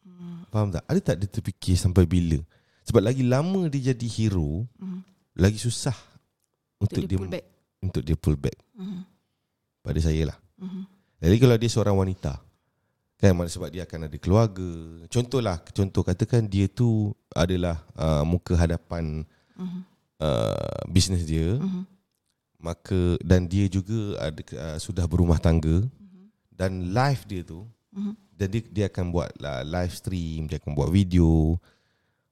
Hmm. 0.02 0.43
Faham 0.50 0.75
tak? 0.75 0.83
Ada 0.91 1.00
tak 1.00 1.17
dia 1.23 1.29
terfikir 1.31 1.79
sampai 1.79 2.02
bila? 2.02 2.43
Sebab 2.83 2.99
lagi 2.99 3.23
lama 3.23 3.71
dia 3.71 3.95
jadi 3.95 4.07
hero, 4.11 4.67
Hmm. 4.75 5.07
lagi 5.38 5.55
susah 5.57 5.95
Untuk 6.83 6.99
untuk, 6.99 7.02
dia 7.07 7.09
dia, 7.09 7.19
pull 7.23 7.31
back. 7.31 7.47
untuk 7.79 8.02
dia 8.02 8.17
pull 8.19 8.35
back 8.37 8.59
Hmm. 8.75 9.07
pada 9.81 9.99
saya 10.02 10.35
lah. 10.35 10.38
Hmm. 10.59 10.83
Jadi 11.23 11.37
kalau 11.38 11.55
dia 11.55 11.71
seorang 11.71 11.95
wanita 11.95 12.43
kan 13.23 13.38
mana 13.38 13.47
sebab 13.47 13.71
dia 13.71 13.87
akan 13.87 14.11
ada 14.11 14.19
keluarga. 14.19 14.67
Contohlah, 15.07 15.62
contoh 15.71 16.02
katakan 16.02 16.43
dia 16.43 16.67
tu 16.67 17.14
adalah 17.31 17.87
uh, 17.95 18.26
muka 18.26 18.59
hadapan 18.59 19.23
Hmm. 19.55 19.87
uh, 20.19 20.83
bisnes 20.91 21.23
dia, 21.23 21.55
Hmm. 21.55 21.87
Maka 22.62 23.19
dan 23.21 23.45
dia 23.45 23.66
juga 23.66 24.16
ada 24.23 24.40
uh, 24.54 24.78
sudah 24.78 25.04
berumah 25.04 25.37
tangga 25.37 25.83
dan 26.54 26.95
live 26.95 27.23
dia 27.26 27.42
tu 27.42 27.66
Hmm. 27.92 28.16
dan 28.33 28.49
dia, 28.49 28.62
dia 28.73 28.85
akan 28.88 29.12
buat 29.12 29.28
uh, 29.37 29.62
live 29.69 29.92
stream, 29.92 30.49
dia 30.49 30.57
akan 30.57 30.73
buat 30.73 30.88
video 30.88 31.61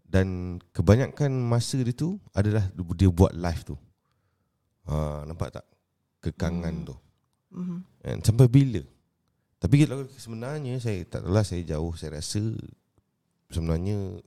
dan 0.09 0.57
kebanyakan 0.73 1.29
masa 1.37 1.77
dia 1.85 1.93
tu 1.93 2.17
adalah 2.33 2.65
dia 2.97 3.13
buat 3.13 3.37
live 3.37 3.63
tu. 3.63 3.77
Ha, 4.89 5.29
nampak 5.29 5.61
tak? 5.61 5.67
Kekangan 6.25 6.73
Hmm. 6.81 6.87
tu. 6.89 6.97
Hmm. 7.53 7.81
Kan? 8.01 8.19
Sampai 8.25 8.49
bila? 8.49 8.81
Tapi 9.61 9.85
kalau 9.85 10.09
sebenarnya 10.17 10.81
saya 10.81 11.05
tak 11.05 11.29
tahulah 11.29 11.45
saya 11.45 11.63
jauh 11.77 11.93
saya 11.93 12.17
rasa 12.17 12.41
sebenarnya 13.53 14.25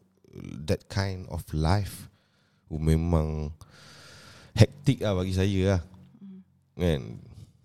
that 0.69 0.85
kind 0.85 1.25
of 1.33 1.41
life 1.49 2.13
memang 2.69 3.49
hektik 4.53 5.01
lah 5.01 5.17
bagi 5.17 5.33
saya 5.33 5.61
lah. 5.65 5.81
Kan? 6.75 7.21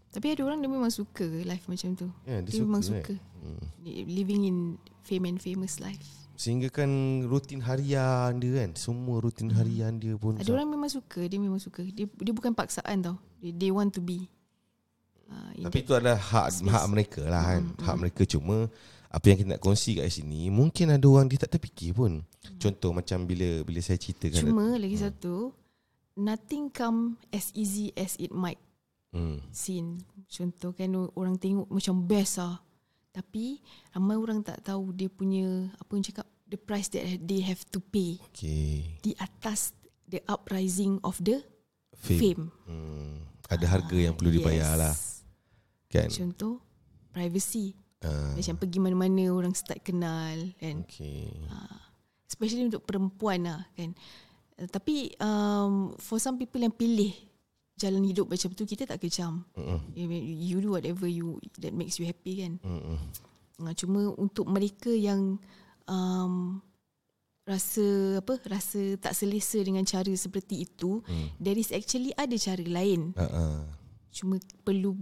Tapi 0.08 0.26
ada 0.32 0.42
orang 0.42 0.58
dia 0.58 0.68
memang 0.68 0.88
suka 0.88 1.24
life 1.44 1.64
macam 1.64 1.92
tu. 1.94 2.08
Ya, 2.24 2.40
Dia, 2.40 2.60
memang 2.60 2.80
kan? 2.80 2.90
suka 2.90 3.14
Hmm. 3.38 3.62
living 3.86 4.42
in 4.44 4.56
fame 5.00 5.30
and 5.30 5.38
famous 5.38 5.78
life. 5.78 6.02
Sehingga 6.34 6.70
kan 6.70 6.86
rutin 7.22 7.58
harian 7.58 8.38
dia 8.38 8.62
kan 8.62 8.70
Semua 8.74 9.18
rutin 9.18 9.50
harian 9.50 9.94
dia 9.94 10.14
pun 10.14 10.38
Ada 10.38 10.50
orang 10.50 10.70
memang 10.70 10.86
suka, 10.86 11.22
dia 11.22 11.38
memang 11.38 11.58
suka. 11.58 11.82
Dia 11.82 12.06
dia 12.06 12.32
bukan 12.32 12.50
paksaan 12.50 12.98
tau. 12.98 13.16
They, 13.38 13.50
they 13.50 13.70
want 13.70 13.94
to 13.94 14.02
be. 14.02 14.26
Uh, 15.28 15.66
Tapi 15.66 15.82
itu 15.82 15.92
adalah 15.92 16.16
hak 16.16 16.46
space. 16.50 16.70
hak 16.72 16.84
mereka 16.88 17.22
lah 17.26 17.42
kan 17.44 17.62
Mm, 17.68 17.84
Hak 17.84 17.94
mm. 17.94 18.00
mereka 18.00 18.22
cuma 18.24 18.56
Apa 19.08 19.24
yang 19.28 19.36
kita 19.38 19.48
nak 19.52 19.60
kongsi 19.60 20.00
kat 20.00 20.08
sini 20.08 20.48
Mungkin 20.48 20.88
ada 20.88 21.04
orang 21.04 21.28
dia 21.28 21.36
tak 21.36 21.52
terfikir 21.52 21.92
pun 21.92 22.24
Contoh 22.56 22.96
macam 22.96 23.28
bila 23.28 23.60
bila 23.60 23.76
saya 23.78 24.00
ceritakan 24.00 24.40
Hmm. 24.40 24.48
Cuma 24.48 24.64
lagi 24.80 24.96
satu, 24.96 25.52
nothing 26.16 26.72
come 26.72 27.20
as 27.28 27.52
easy 27.52 27.92
as 27.92 28.16
it 28.16 28.32
might 28.32 28.56
hmm. 29.12 29.38
seem. 29.52 30.02
Contoh 30.28 30.72
kan 30.76 30.90
orang 31.16 31.36
tengok 31.40 31.68
macam 31.68 32.04
best 32.04 32.40
lah. 32.40 32.60
Tapi 33.12 33.58
ramai 33.90 34.14
orang 34.14 34.44
tak 34.44 34.62
tahu 34.62 34.94
dia 34.94 35.10
punya 35.10 35.72
apa 35.80 35.90
yang 35.96 36.04
cakap 36.06 36.26
the 36.48 36.56
price 36.56 36.88
that 36.92 37.04
they 37.28 37.44
have 37.44 37.60
to 37.68 37.78
pay 37.78 38.16
Okay 38.32 38.96
di 39.04 39.12
atas 39.20 39.76
the 40.08 40.24
uprising 40.26 40.96
of 41.04 41.20
the 41.20 41.44
Fame, 41.98 42.20
fame. 42.20 42.44
Hmm. 42.64 43.26
Ada 43.50 43.66
harga 43.66 43.96
yang 43.98 44.14
perlu 44.14 44.30
dibayar 44.30 44.78
lah 44.78 44.94
Kan 45.90 46.12
Contoh 46.12 46.62
privacy. 47.10 47.74
Ah, 48.04 48.38
Macam 48.38 48.54
pergi 48.54 48.78
mana-mana 48.78 49.24
orang 49.34 49.50
start 49.56 49.82
kenal 49.82 50.54
kan. 50.62 50.86
Okay 50.86 51.32
Especially 52.28 52.70
untuk 52.70 52.86
perempuan 52.86 53.50
lah 53.50 53.66
kan. 53.74 53.98
Uh, 54.54 54.68
Tapi 54.70 55.16
um, 55.18 55.96
for 55.98 56.22
some 56.22 56.38
people 56.38 56.62
yang 56.62 56.70
pilih 56.70 57.10
jalan 57.78 58.02
hidup 58.02 58.26
macam 58.26 58.50
tu 58.52 58.66
kita 58.66 58.84
tak 58.84 58.98
kecam. 58.98 59.46
Mm-mm. 59.54 59.78
You, 59.94 60.06
you 60.10 60.56
do 60.58 60.74
whatever 60.74 61.06
you 61.06 61.38
that 61.62 61.70
makes 61.70 61.96
you 62.02 62.10
happy 62.10 62.42
kan. 62.42 62.58
Mm-mm. 62.60 62.98
Uh, 63.58 63.74
cuma 63.74 64.10
untuk 64.18 64.46
mereka 64.50 64.90
yang 64.90 65.38
um, 65.86 66.62
rasa 67.48 68.20
apa 68.20 68.36
rasa 68.44 69.00
tak 69.00 69.16
selesa 69.16 69.58
dengan 69.64 69.82
cara 69.82 70.12
seperti 70.12 70.68
itu, 70.68 71.00
Hmm. 71.08 71.32
there 71.40 71.56
is 71.56 71.72
actually 71.72 72.12
ada 72.12 72.36
cara 72.36 72.60
lain. 72.60 73.16
Ah, 73.16 73.24
ah. 73.24 73.58
Cuma 74.12 74.36
perlu 74.62 74.94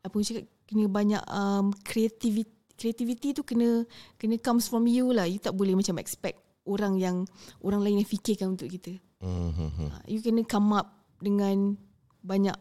apa 0.00 0.16
cakap 0.24 0.48
kena 0.64 0.88
banyak 0.88 1.22
um, 1.28 1.74
creativity 1.84 2.48
creativity 2.80 3.36
tu 3.36 3.44
kena 3.44 3.84
kena 4.16 4.40
comes 4.40 4.64
from 4.64 4.88
you 4.88 5.12
lah. 5.12 5.28
You 5.28 5.36
tak 5.36 5.52
boleh 5.52 5.76
macam 5.76 6.00
expect 6.00 6.40
orang 6.64 6.96
yang 6.96 7.28
orang 7.60 7.84
lain 7.84 8.00
yang 8.00 8.08
fikirkan 8.08 8.56
untuk 8.56 8.72
kita. 8.72 8.96
Hmm, 9.20 9.52
hmm, 9.52 9.70
hmm. 9.76 9.88
Uh, 9.92 10.02
you 10.08 10.24
kena 10.24 10.40
come 10.48 10.72
up 10.72 10.88
dengan 11.20 11.76
banyak 12.22 12.56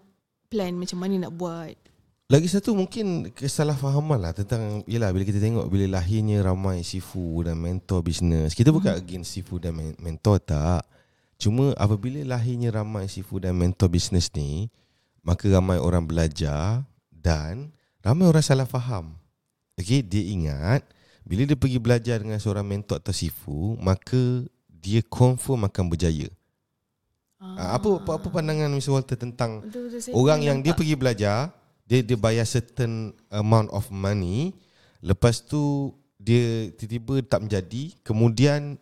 plan 0.47 0.73
macam 0.73 0.97
mana 0.99 1.27
nak 1.27 1.33
buat. 1.35 1.75
Lagi 2.29 2.45
satu 2.45 2.77
mungkin 2.77 3.33
kesalahfahaman 3.33 4.21
lah 4.21 4.37
tentang 4.37 4.85
Yelah 4.85 5.09
bila 5.09 5.25
kita 5.25 5.41
tengok 5.41 5.65
bila 5.65 5.97
lahirnya 5.97 6.45
ramai 6.45 6.85
sifu 6.85 7.41
dan 7.41 7.57
mentor 7.57 8.05
bisnes 8.05 8.53
Kita 8.53 8.69
bukan 8.69 8.93
Hmm. 8.93 9.01
against 9.01 9.33
sifu 9.33 9.57
dan 9.57 9.73
men- 9.73 9.97
mentor 9.97 10.37
tak 10.37 10.85
Cuma 11.41 11.73
apabila 11.73 12.21
lahirnya 12.21 12.69
ramai 12.69 13.09
sifu 13.09 13.41
dan 13.41 13.57
mentor 13.57 13.89
bisnes 13.89 14.29
ni 14.37 14.69
Maka 15.25 15.49
ramai 15.49 15.81
orang 15.81 16.05
belajar 16.05 16.85
dan 17.09 17.73
ramai 18.05 18.29
orang 18.29 18.45
salah 18.45 18.69
faham 18.69 19.17
Okay, 19.73 20.05
dia 20.05 20.21
ingat 20.21 20.85
bila 21.25 21.49
dia 21.49 21.57
pergi 21.57 21.81
belajar 21.81 22.21
dengan 22.21 22.37
seorang 22.37 22.61
mentor 22.61 23.01
atau 23.01 23.09
sifu 23.09 23.73
Maka 23.81 24.45
dia 24.69 25.01
confirm 25.01 25.65
akan 25.65 25.89
berjaya 25.89 26.29
Ah, 27.39 27.79
apa, 27.79 27.87
apa 27.97 28.19
apa 28.19 28.27
pandangan 28.29 28.67
Mr. 28.67 28.91
Walter 28.91 29.15
tentang 29.15 29.63
Betul-betul 29.63 30.11
Orang 30.11 30.43
yang 30.43 30.59
dia 30.59 30.75
pergi 30.75 30.93
belajar 30.93 31.55
Dia 31.83 32.03
dia 32.03 32.19
bayar 32.19 32.43
certain 32.43 33.15
amount 33.29 33.71
of 33.71 33.87
money 33.89 34.51
Lepas 34.99 35.39
tu 35.39 35.91
Dia 36.15 36.67
tiba-tiba 36.69 37.23
tak 37.23 37.47
menjadi 37.47 37.95
Kemudian 38.01 38.75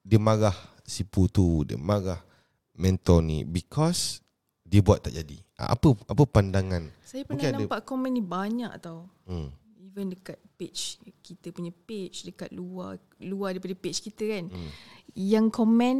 Dia 0.00 0.16
marah 0.16 0.56
Sipu 0.82 1.28
tu 1.28 1.62
Dia 1.62 1.76
marah 1.76 2.24
Mentor 2.72 3.20
ni 3.20 3.44
Because 3.44 4.24
Dia 4.62 4.80
buat 4.80 5.04
tak 5.04 5.12
jadi 5.12 5.36
Ah, 5.54 5.76
Apa 5.76 5.92
apa 6.08 6.24
pandangan 6.24 6.88
Saya 7.02 7.28
Mungkin 7.28 7.36
pernah 7.36 7.52
ada- 7.52 7.60
nampak 7.66 7.82
komen 7.84 8.08
ni 8.08 8.22
banyak 8.22 8.72
tau. 8.78 9.04
hmm. 9.24 9.48
Even 9.84 10.06
dekat 10.08 10.38
page 10.54 10.96
kita 11.20 11.50
punya 11.50 11.74
page 11.74 12.22
dekat 12.22 12.48
luar 12.50 12.96
luar 13.18 13.50
daripada 13.50 13.74
page 13.74 13.98
kita 14.00 14.22
kan. 14.28 14.44
Hmm. 14.46 14.70
Yang 15.10 15.46
komen 15.50 15.96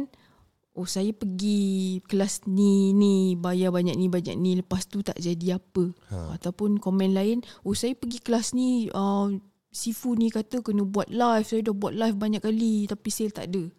oh 0.79 0.87
saya 0.87 1.11
pergi 1.11 1.99
kelas 2.07 2.47
ni 2.47 2.95
ni 2.95 3.35
bayar 3.35 3.75
banyak 3.75 3.99
ni 3.99 4.07
banyak 4.07 4.39
ni 4.39 4.63
lepas 4.63 4.87
tu 4.87 5.03
tak 5.03 5.19
jadi 5.19 5.59
apa. 5.59 5.91
Ha. 6.15 6.39
Ataupun 6.39 6.79
komen 6.79 7.11
lain 7.11 7.43
oh 7.67 7.75
saya 7.75 7.91
pergi 7.99 8.23
kelas 8.23 8.55
ni 8.55 8.87
uh, 8.95 9.27
Sifu 9.69 10.17
ni 10.17 10.33
kata 10.33 10.65
kena 10.65 10.81
buat 10.81 11.13
live 11.13 11.45
Saya 11.45 11.61
dah 11.61 11.77
buat 11.77 11.93
live 11.93 12.17
banyak 12.17 12.41
kali 12.41 12.89
Tapi 12.89 13.09
sale 13.13 13.29
tak 13.29 13.53
ada 13.53 13.69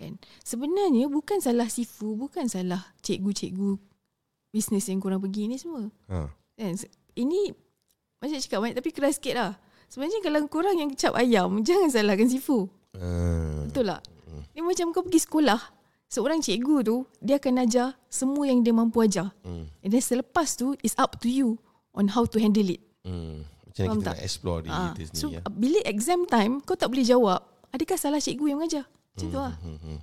kan? 0.00 0.16
Sebenarnya 0.40 1.04
bukan 1.12 1.36
salah 1.44 1.68
Sifu 1.68 2.16
Bukan 2.16 2.48
salah 2.48 2.80
cikgu-cikgu 3.04 3.76
Bisnes 4.48 4.88
yang 4.88 5.04
korang 5.04 5.20
pergi 5.20 5.52
ni 5.52 5.60
semua 5.60 5.92
ha. 6.08 6.32
kan? 6.32 6.72
Ini 7.12 7.52
Macam 8.24 8.40
cakap 8.40 8.58
banyak 8.64 8.76
Tapi 8.80 8.90
keras 8.96 9.20
sikit 9.20 9.36
lah 9.36 9.52
Sebenarnya 9.92 10.24
kalau 10.24 10.40
korang 10.48 10.80
yang 10.80 10.88
cap 10.96 11.12
ayam 11.12 11.60
Jangan 11.68 11.92
salahkan 11.92 12.32
Sifu 12.32 12.72
Ah. 12.96 13.68
Betul 13.68 13.92
tak? 13.92 14.00
Dia 14.56 14.64
macam 14.64 14.88
kau 14.96 15.04
pergi 15.04 15.20
sekolah 15.20 15.60
Seorang 16.06 16.38
cikgu 16.38 16.76
tu 16.82 16.96
Dia 17.18 17.36
akan 17.36 17.54
ajar 17.60 17.98
Semua 18.06 18.44
yang 18.44 18.60
dia 18.60 18.70
mampu 18.70 19.00
ajar 19.00 19.30
Hmm. 19.40 19.66
And 19.80 19.88
then 19.88 20.00
selepas 20.00 20.54
tu 20.54 20.74
It's 20.80 20.94
up 20.94 21.18
to 21.18 21.26
you 21.26 21.58
On 21.90 22.06
how 22.06 22.24
to 22.24 22.36
handle 22.36 22.64
it 22.64 22.82
Hmm. 23.02 23.46
Macam 23.66 23.82
Faham 23.84 23.96
kita 23.96 24.04
tak? 24.04 24.12
nak 24.12 24.20
explore 24.20 24.60
diri 24.60 24.72
Ah, 24.72 24.90
kita 24.90 25.02
so 25.08 25.28
sendiri 25.28 25.34
ya? 25.36 25.40
bila 25.48 25.78
exam 25.84 26.20
time 26.24 26.52
kau 26.58 26.74
tak 26.74 26.88
boleh 26.88 27.04
jawab, 27.04 27.40
adakah 27.68 27.94
salah 27.94 28.16
cikgu 28.16 28.46
yang 28.46 28.58
mengajar? 28.58 28.84
Macam 28.88 29.28
tu 29.28 29.36
lah. 29.38 29.54
Hmm, 29.58 29.78
hmm. 29.78 29.98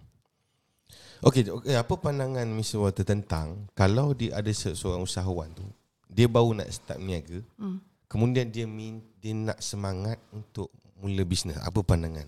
Okey, 1.24 1.42
okay, 1.50 1.74
apa 1.74 1.94
pandangan 1.96 2.46
Mr. 2.46 2.78
Walter 2.78 3.02
tentang 3.02 3.66
kalau 3.72 4.12
dia 4.12 4.36
ada 4.36 4.52
se- 4.52 4.74
seorang 4.74 5.02
usahawan 5.02 5.50
tu, 5.52 5.66
dia 6.06 6.28
baru 6.28 6.54
nak 6.54 6.70
start 6.70 6.96
berniaga, 6.98 7.42
Hmm. 7.56 7.82
kemudian 8.06 8.46
dia 8.48 8.64
min, 8.64 9.02
dia 9.18 9.34
nak 9.34 9.58
semangat 9.58 10.22
untuk 10.30 10.68
mula 10.96 11.24
bisnes. 11.24 11.58
Apa 11.58 11.82
pandangan? 11.82 12.28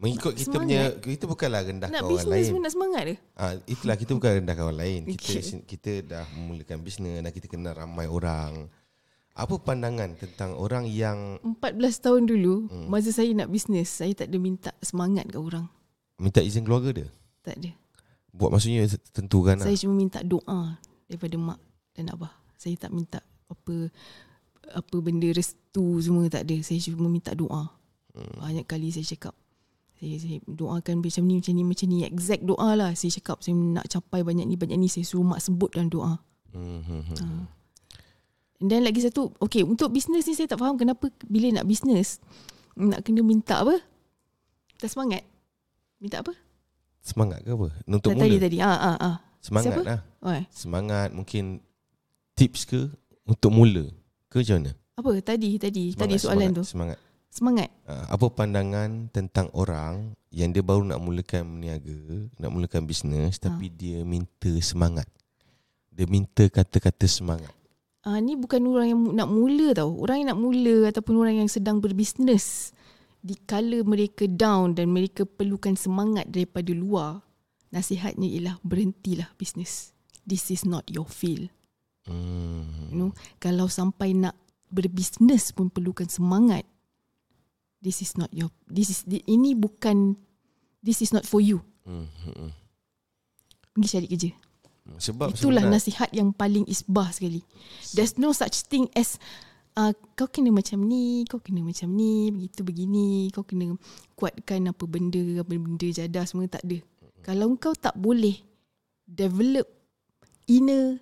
Mengikut 0.00 0.32
kita 0.32 0.56
punya 0.56 0.96
kita 0.96 1.28
bukanlah 1.28 1.60
rendahkan 1.60 1.92
Nak 1.92 2.08
orang 2.08 2.12
bisnes 2.16 2.32
lain. 2.40 2.52
pun 2.56 2.60
nak 2.64 2.72
semangat 2.72 3.02
ke? 3.04 3.14
Ah, 3.36 3.52
itulah 3.68 3.96
kita 4.00 4.10
bukan 4.16 4.30
rendahkan 4.40 4.64
orang 4.64 4.80
lain. 4.80 5.00
Kita 5.12 5.28
Okay. 5.28 5.60
kita 5.68 5.92
dah 6.08 6.24
memulakan 6.32 6.80
bisnes 6.80 7.20
dan 7.20 7.28
kita 7.28 7.46
kenal 7.52 7.76
ramai 7.76 8.08
orang. 8.08 8.72
Apa 9.36 9.60
pandangan 9.60 10.16
tentang 10.16 10.56
orang 10.56 10.88
yang 10.88 11.36
14 11.44 12.00
tahun 12.00 12.22
dulu, 12.26 12.66
hmm. 12.72 12.88
masa 12.88 13.12
saya 13.12 13.28
nak 13.36 13.52
bisnes, 13.52 13.92
saya 13.92 14.16
tak 14.16 14.32
ada 14.32 14.40
minta 14.40 14.72
semangat 14.80 15.28
kat 15.28 15.38
orang. 15.38 15.68
minta 16.16 16.40
izin 16.40 16.64
keluarga 16.64 17.04
dia? 17.04 17.08
Tak 17.44 17.60
ada. 17.60 17.70
Buat 18.32 18.56
maksudnya 18.56 18.88
tentukan 19.12 19.60
lah. 19.60 19.68
Saya 19.68 19.76
cuma 19.84 19.94
minta 19.96 20.20
doa 20.24 20.80
daripada 21.08 21.36
mak 21.36 21.60
dan 21.92 22.08
abah. 22.12 22.32
Saya 22.56 22.76
tak 22.76 22.92
minta 22.92 23.20
apa 23.48 23.88
apa 24.70 24.96
benda 25.00 25.28
restu 25.32 26.00
semua 26.00 26.24
tak 26.28 26.48
ada. 26.48 26.56
Saya 26.64 26.80
cuma 26.88 27.08
minta 27.08 27.32
doa. 27.36 27.68
Hmm. 28.16 28.34
Banyak 28.40 28.64
kali 28.64 28.92
saya 28.92 29.04
cakap. 29.04 29.36
Saya, 30.00 30.16
saya 30.16 30.36
doakan 30.48 31.04
macam 31.04 31.22
ni, 31.28 31.34
macam 31.44 31.52
ni, 31.52 31.62
macam 31.68 31.86
ni. 31.92 31.96
Exact 32.08 32.40
doa 32.48 32.72
lah. 32.72 32.96
Saya 32.96 33.12
cakap 33.20 33.44
saya 33.44 33.52
nak 33.52 33.84
capai 33.84 34.24
banyak 34.24 34.48
ni, 34.48 34.56
banyak 34.56 34.80
ni. 34.80 34.88
Saya 34.88 35.04
suruh 35.04 35.28
mak 35.28 35.44
sebut 35.44 35.68
dalam 35.76 35.92
doa. 35.92 36.16
Hmm, 36.56 36.80
hmm, 36.80 37.02
hmm. 37.12 37.44
Dan 38.64 38.80
lagi 38.80 39.04
satu, 39.04 39.28
okay, 39.44 39.60
untuk 39.60 39.92
bisnes 39.92 40.24
ni 40.24 40.32
saya 40.32 40.48
tak 40.48 40.56
faham 40.56 40.80
kenapa 40.80 41.12
bila 41.28 41.52
nak 41.52 41.68
bisnes, 41.68 42.16
nak 42.80 43.04
kena 43.04 43.20
minta 43.20 43.60
apa? 43.60 43.76
Tak 44.80 44.88
semangat. 44.88 45.20
Minta 46.00 46.24
apa? 46.24 46.32
Semangat 47.04 47.44
ke 47.44 47.52
apa? 47.52 47.68
Untuk 47.84 48.16
Tak, 48.16 48.24
tadi, 48.24 48.36
mula. 48.36 48.44
tadi. 48.44 48.56
Ah, 48.64 48.76
ah, 48.76 48.96
ah. 48.96 49.16
Semangat 49.40 49.72
Siapa? 49.76 49.82
lah. 49.84 50.00
Oh, 50.24 50.32
Semangat 50.48 51.08
mungkin 51.12 51.60
tips 52.36 52.64
ke 52.64 52.88
untuk 53.28 53.52
mula 53.52 53.84
ke 54.32 54.40
macam 54.40 54.64
mana? 54.64 54.72
apa? 55.00 55.12
Tadi, 55.24 55.50
tadi. 55.56 55.84
Semangat, 55.92 56.00
tadi 56.00 56.14
soalan 56.20 56.40
semangat, 56.40 56.56
tu. 56.56 56.64
Semangat. 56.64 56.98
Semangat. 57.30 57.70
Uh, 57.86 58.06
apa 58.10 58.26
pandangan 58.26 59.06
tentang 59.14 59.46
orang 59.54 60.18
yang 60.34 60.50
dia 60.50 60.66
baru 60.66 60.82
nak 60.82 60.98
mulakan 60.98 61.46
berniaga, 61.46 62.26
nak 62.42 62.50
mulakan 62.50 62.82
bisnes 62.90 63.38
Ha. 63.38 63.50
tapi 63.50 63.70
dia 63.70 64.02
minta 64.02 64.50
semangat. 64.58 65.06
Dia 65.94 66.10
minta 66.10 66.50
kata-kata 66.50 67.06
semangat. 67.06 67.54
Ah 68.02 68.18
ni 68.18 68.34
bukan 68.34 68.64
orang 68.66 68.88
yang 68.90 69.00
nak 69.14 69.28
mula 69.30 69.76
tau. 69.76 69.94
Orang 70.02 70.24
yang 70.24 70.28
nak 70.34 70.40
mula 70.42 70.88
ataupun 70.90 71.14
orang 71.22 71.44
yang 71.44 71.50
sedang 71.52 71.78
berbisnes 71.78 72.74
di 73.20 73.36
kala 73.36 73.84
mereka 73.84 74.24
down 74.24 74.72
dan 74.72 74.88
mereka 74.88 75.28
perlukan 75.28 75.76
semangat 75.76 76.24
daripada 76.32 76.72
luar, 76.72 77.20
nasihatnya 77.68 78.26
ialah 78.26 78.56
berhentilah 78.64 79.28
bisnes. 79.36 79.92
This 80.24 80.48
is 80.50 80.64
not 80.64 80.88
your 80.88 81.06
field. 81.06 81.52
Hmm. 82.08 82.90
You 82.90 82.96
know, 82.96 83.10
kalau 83.36 83.68
sampai 83.68 84.16
nak 84.16 84.34
berbisnes 84.72 85.52
pun 85.52 85.68
perlukan 85.68 86.08
semangat. 86.08 86.64
This 87.80 88.04
is 88.04 88.16
not 88.20 88.28
your 88.32 88.52
this 88.68 88.92
is 88.92 89.08
ini 89.08 89.56
bukan 89.56 90.20
this 90.84 91.00
is 91.00 91.16
not 91.16 91.24
for 91.24 91.40
you. 91.40 91.64
Hmm. 91.88 92.06
Pergi 93.72 93.88
cari 93.88 94.08
kerja. 94.08 94.30
Sebab 95.00 95.32
Itulah 95.32 95.64
nasihat 95.64 96.10
yang 96.10 96.34
paling 96.34 96.66
isbah 96.66 97.08
sekali. 97.14 97.40
There's 97.94 98.18
no 98.18 98.34
such 98.34 98.66
thing 98.66 98.90
as 98.92 99.16
uh, 99.78 99.92
kau 100.18 100.26
kena 100.26 100.50
macam 100.50 100.82
ni, 100.84 101.22
kau 101.28 101.38
kena 101.38 101.62
macam 101.62 101.94
ni, 101.94 102.34
begitu 102.34 102.60
begini, 102.66 103.30
kau 103.30 103.46
kena 103.46 103.76
kuatkan 104.18 104.68
apa 104.72 104.84
benda, 104.90 105.20
apa 105.40 105.52
benda 105.54 105.88
jadah 105.88 106.24
semua 106.26 106.50
tak 106.50 106.64
ada. 106.66 106.82
Kalau 107.22 107.54
kau 107.60 107.76
tak 107.76 107.94
boleh 107.94 108.40
develop 109.06 109.68
inner 110.48 110.98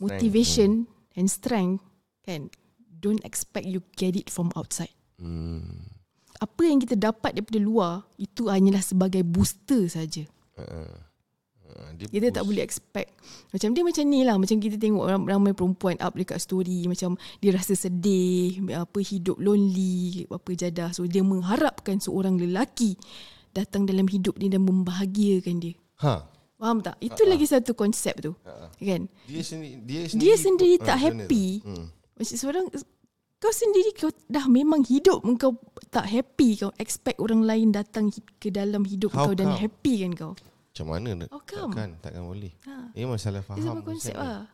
motivation 0.00 0.86
and 1.18 1.28
strength 1.28 1.82
kan, 2.24 2.48
don't 2.88 3.22
expect 3.26 3.68
you 3.68 3.84
get 3.98 4.16
it 4.16 4.32
from 4.32 4.48
outside. 4.56 4.92
Hmm. 5.20 5.95
Apa 6.36 6.62
yang 6.62 6.78
kita 6.78 6.94
dapat 6.94 7.32
daripada 7.32 7.58
luar 7.58 7.92
itu 8.16 8.46
hanyalah 8.46 8.80
sebagai 8.80 9.22
booster 9.22 9.86
saja. 9.86 10.24
Uh, 10.56 10.88
uh, 11.68 11.88
dia 11.92 12.08
Kita 12.08 12.32
tak 12.32 12.44
boleh 12.44 12.64
expect 12.64 13.12
Macam 13.52 13.76
dia 13.76 13.84
macam 13.84 14.04
ni 14.08 14.24
lah 14.24 14.40
Macam 14.40 14.56
kita 14.56 14.80
tengok 14.80 15.04
ram- 15.04 15.28
ramai 15.28 15.52
perempuan 15.52 16.00
up 16.00 16.16
dekat 16.16 16.40
story 16.40 16.88
Macam 16.88 17.12
dia 17.38 17.52
rasa 17.52 17.76
sedih 17.76 18.64
apa 18.72 18.96
Hidup 18.96 19.36
lonely 19.36 20.24
Apa 20.26 20.56
jadah 20.56 20.96
So 20.96 21.04
dia 21.04 21.20
mengharapkan 21.20 22.00
seorang 22.00 22.40
lelaki 22.40 22.96
Datang 23.52 23.84
dalam 23.84 24.08
hidup 24.08 24.36
dia 24.36 24.48
dan 24.48 24.64
membahagiakan 24.64 25.56
dia 25.60 25.76
Ha. 25.96 26.24
Faham 26.56 26.80
tak? 26.80 26.96
Itu 27.00 27.24
lagi 27.24 27.44
satu 27.44 27.72
konsep 27.72 28.16
tu 28.16 28.32
Kan? 28.76 29.12
Dia 29.28 29.40
sendiri 29.40 29.76
dia 29.84 30.00
sendiri, 30.08 30.20
Dia 30.24 30.34
sendiri 30.36 30.74
tak 30.80 30.96
tu? 30.96 31.04
happy 31.04 31.46
Hmm. 31.60 31.86
Macam 32.16 32.32
seorang 32.32 32.64
kau 33.36 33.52
sendiri 33.52 33.92
kau 33.92 34.08
dah 34.26 34.48
memang 34.48 34.80
hidup 34.82 35.20
kau 35.36 35.54
tak 35.86 36.08
happy 36.08 36.56
kau 36.56 36.72
expect 36.76 37.20
orang 37.20 37.44
lain 37.44 37.68
datang 37.70 38.08
ke 38.40 38.48
dalam 38.48 38.82
hidup 38.82 39.12
How 39.12 39.28
kau 39.28 39.34
dan 39.36 39.52
come? 39.52 39.60
happy 39.60 39.94
kan 40.02 40.12
kau. 40.12 40.32
Macam 40.36 40.86
mana 40.88 41.08
nak 41.14 41.28
How 41.28 41.40
come? 41.40 41.72
takkan 41.72 41.88
takkan 42.00 42.22
boleh. 42.24 42.52
Ha. 42.64 42.92
Ini 42.92 43.04
masalah 43.04 43.40
faham. 43.40 43.60
sama 43.60 43.80
konsep 43.80 44.12
lah. 44.12 44.48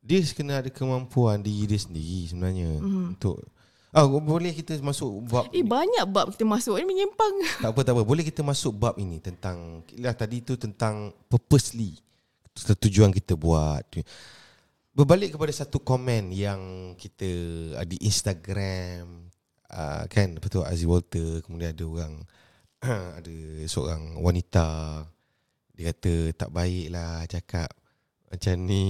Dia 0.00 0.22
kena 0.30 0.62
ada 0.62 0.70
kemampuan 0.70 1.42
diri 1.42 1.66
dia 1.66 1.78
sendiri 1.78 2.26
sebenarnya 2.26 2.78
Mhm. 2.78 3.14
untuk 3.14 3.42
Ah 3.90 4.04
boleh 4.04 4.52
kita 4.52 4.76
masuk 4.78 5.08
bab 5.24 5.48
Eh 5.50 5.64
banyak 5.64 6.04
bab 6.06 6.28
kita 6.28 6.44
masuk 6.44 6.76
ni 6.76 6.84
menyempang. 6.84 7.32
tak 7.64 7.70
apa 7.70 7.80
tak 7.80 7.92
apa 7.96 8.02
boleh 8.04 8.22
kita 8.22 8.44
masuk 8.44 8.76
bab 8.76 8.94
ini 8.98 9.18
tentang 9.18 9.80
lah 9.96 10.12
tadi 10.12 10.44
tu 10.44 10.52
tentang 10.54 11.10
purposely 11.26 11.96
tujuan 12.54 13.08
kita 13.08 13.34
buat. 13.34 13.82
Berbalik 14.96 15.36
kepada 15.36 15.52
satu 15.52 15.84
komen 15.84 16.32
yang 16.32 16.60
kita 16.96 17.28
uh, 17.76 17.84
di 17.84 18.00
Instagram 18.00 19.28
uh, 19.68 20.08
kan 20.08 20.40
betul 20.40 20.64
Aziz 20.64 20.88
Walter 20.88 21.44
kemudian 21.44 21.76
ada 21.76 21.84
orang 21.84 22.14
ada 23.20 23.36
seorang 23.68 24.16
wanita 24.16 24.66
dia 25.76 25.92
kata 25.92 26.32
tak 26.32 26.48
baik 26.48 26.88
lah 26.88 27.28
cakap 27.28 27.68
macam 28.32 28.56
ni 28.64 28.88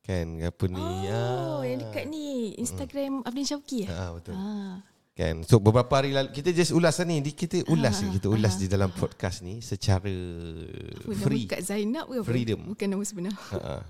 kan 0.00 0.40
apa 0.40 0.64
ni 0.64 0.86
Oh, 1.12 1.60
yang 1.60 1.84
dekat 1.84 2.08
ni 2.08 2.56
Instagram 2.56 3.20
Afdin 3.28 3.44
Syauki 3.44 3.84
eh? 3.84 3.92
ah, 3.92 4.16
betul 4.16 4.32
Ah. 4.32 4.80
Kan 5.16 5.48
So 5.48 5.56
beberapa 5.56 5.88
hari 5.96 6.12
lalu 6.12 6.28
Kita 6.28 6.52
just 6.52 6.76
ulas 6.76 7.00
lah 7.00 7.08
ni 7.08 7.24
Kita 7.24 7.64
ulas 7.72 8.04
ni 8.04 8.20
Kita 8.20 8.28
ulas 8.28 8.52
ah, 8.52 8.60
di 8.60 8.68
dalam 8.68 8.92
podcast 8.92 9.40
ni 9.40 9.64
Secara 9.64 10.12
Apa 10.12 11.08
nama 11.08 11.24
Free 11.24 11.48
Kak 11.48 11.64
Zainab 11.64 12.04
ke 12.12 12.20
apa? 12.20 12.28
Freedom. 12.28 12.60
Bukan 12.68 12.84
nama 12.84 13.00
sebenar. 13.00 13.32
Ha-ha. 13.32 13.80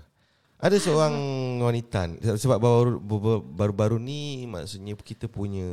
Ada 0.57 0.81
seorang 0.81 1.13
wanita 1.61 2.17
Sebab 2.17 2.57
baru, 2.57 2.97
baru- 2.97 3.45
baru-baru 3.45 4.01
ni 4.01 4.49
Maksudnya 4.49 4.97
kita 4.97 5.29
punya 5.29 5.69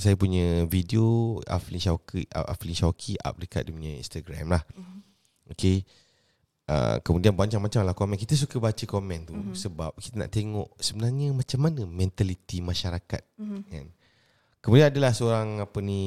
Saya 0.00 0.16
punya 0.16 0.64
video 0.64 1.36
Aflin 1.44 1.76
Syauki 1.76 2.24
Aflin 2.32 2.72
Syauki 2.72 3.20
up 3.20 3.36
dekat 3.36 3.68
dia 3.68 3.76
punya 3.76 3.92
Instagram 4.00 4.56
lah 4.56 4.64
Okay 5.52 5.84
Uh, 6.62 7.02
kemudian 7.02 7.34
macam-macam 7.34 7.82
lah 7.82 7.90
komen 7.90 8.14
Kita 8.14 8.38
suka 8.38 8.62
baca 8.62 8.84
komen 8.86 9.26
tu 9.26 9.34
mm-hmm. 9.34 9.58
Sebab 9.66 9.98
kita 9.98 10.14
nak 10.14 10.30
tengok 10.30 10.70
Sebenarnya 10.78 11.34
macam 11.34 11.58
mana 11.58 11.82
Mentaliti 11.90 12.62
masyarakat 12.62 13.18
mm-hmm. 13.34 13.62
kan? 13.66 13.86
Kemudian 14.62 14.94
adalah 14.94 15.10
seorang 15.10 15.58
Apa 15.58 15.82
ni 15.82 16.00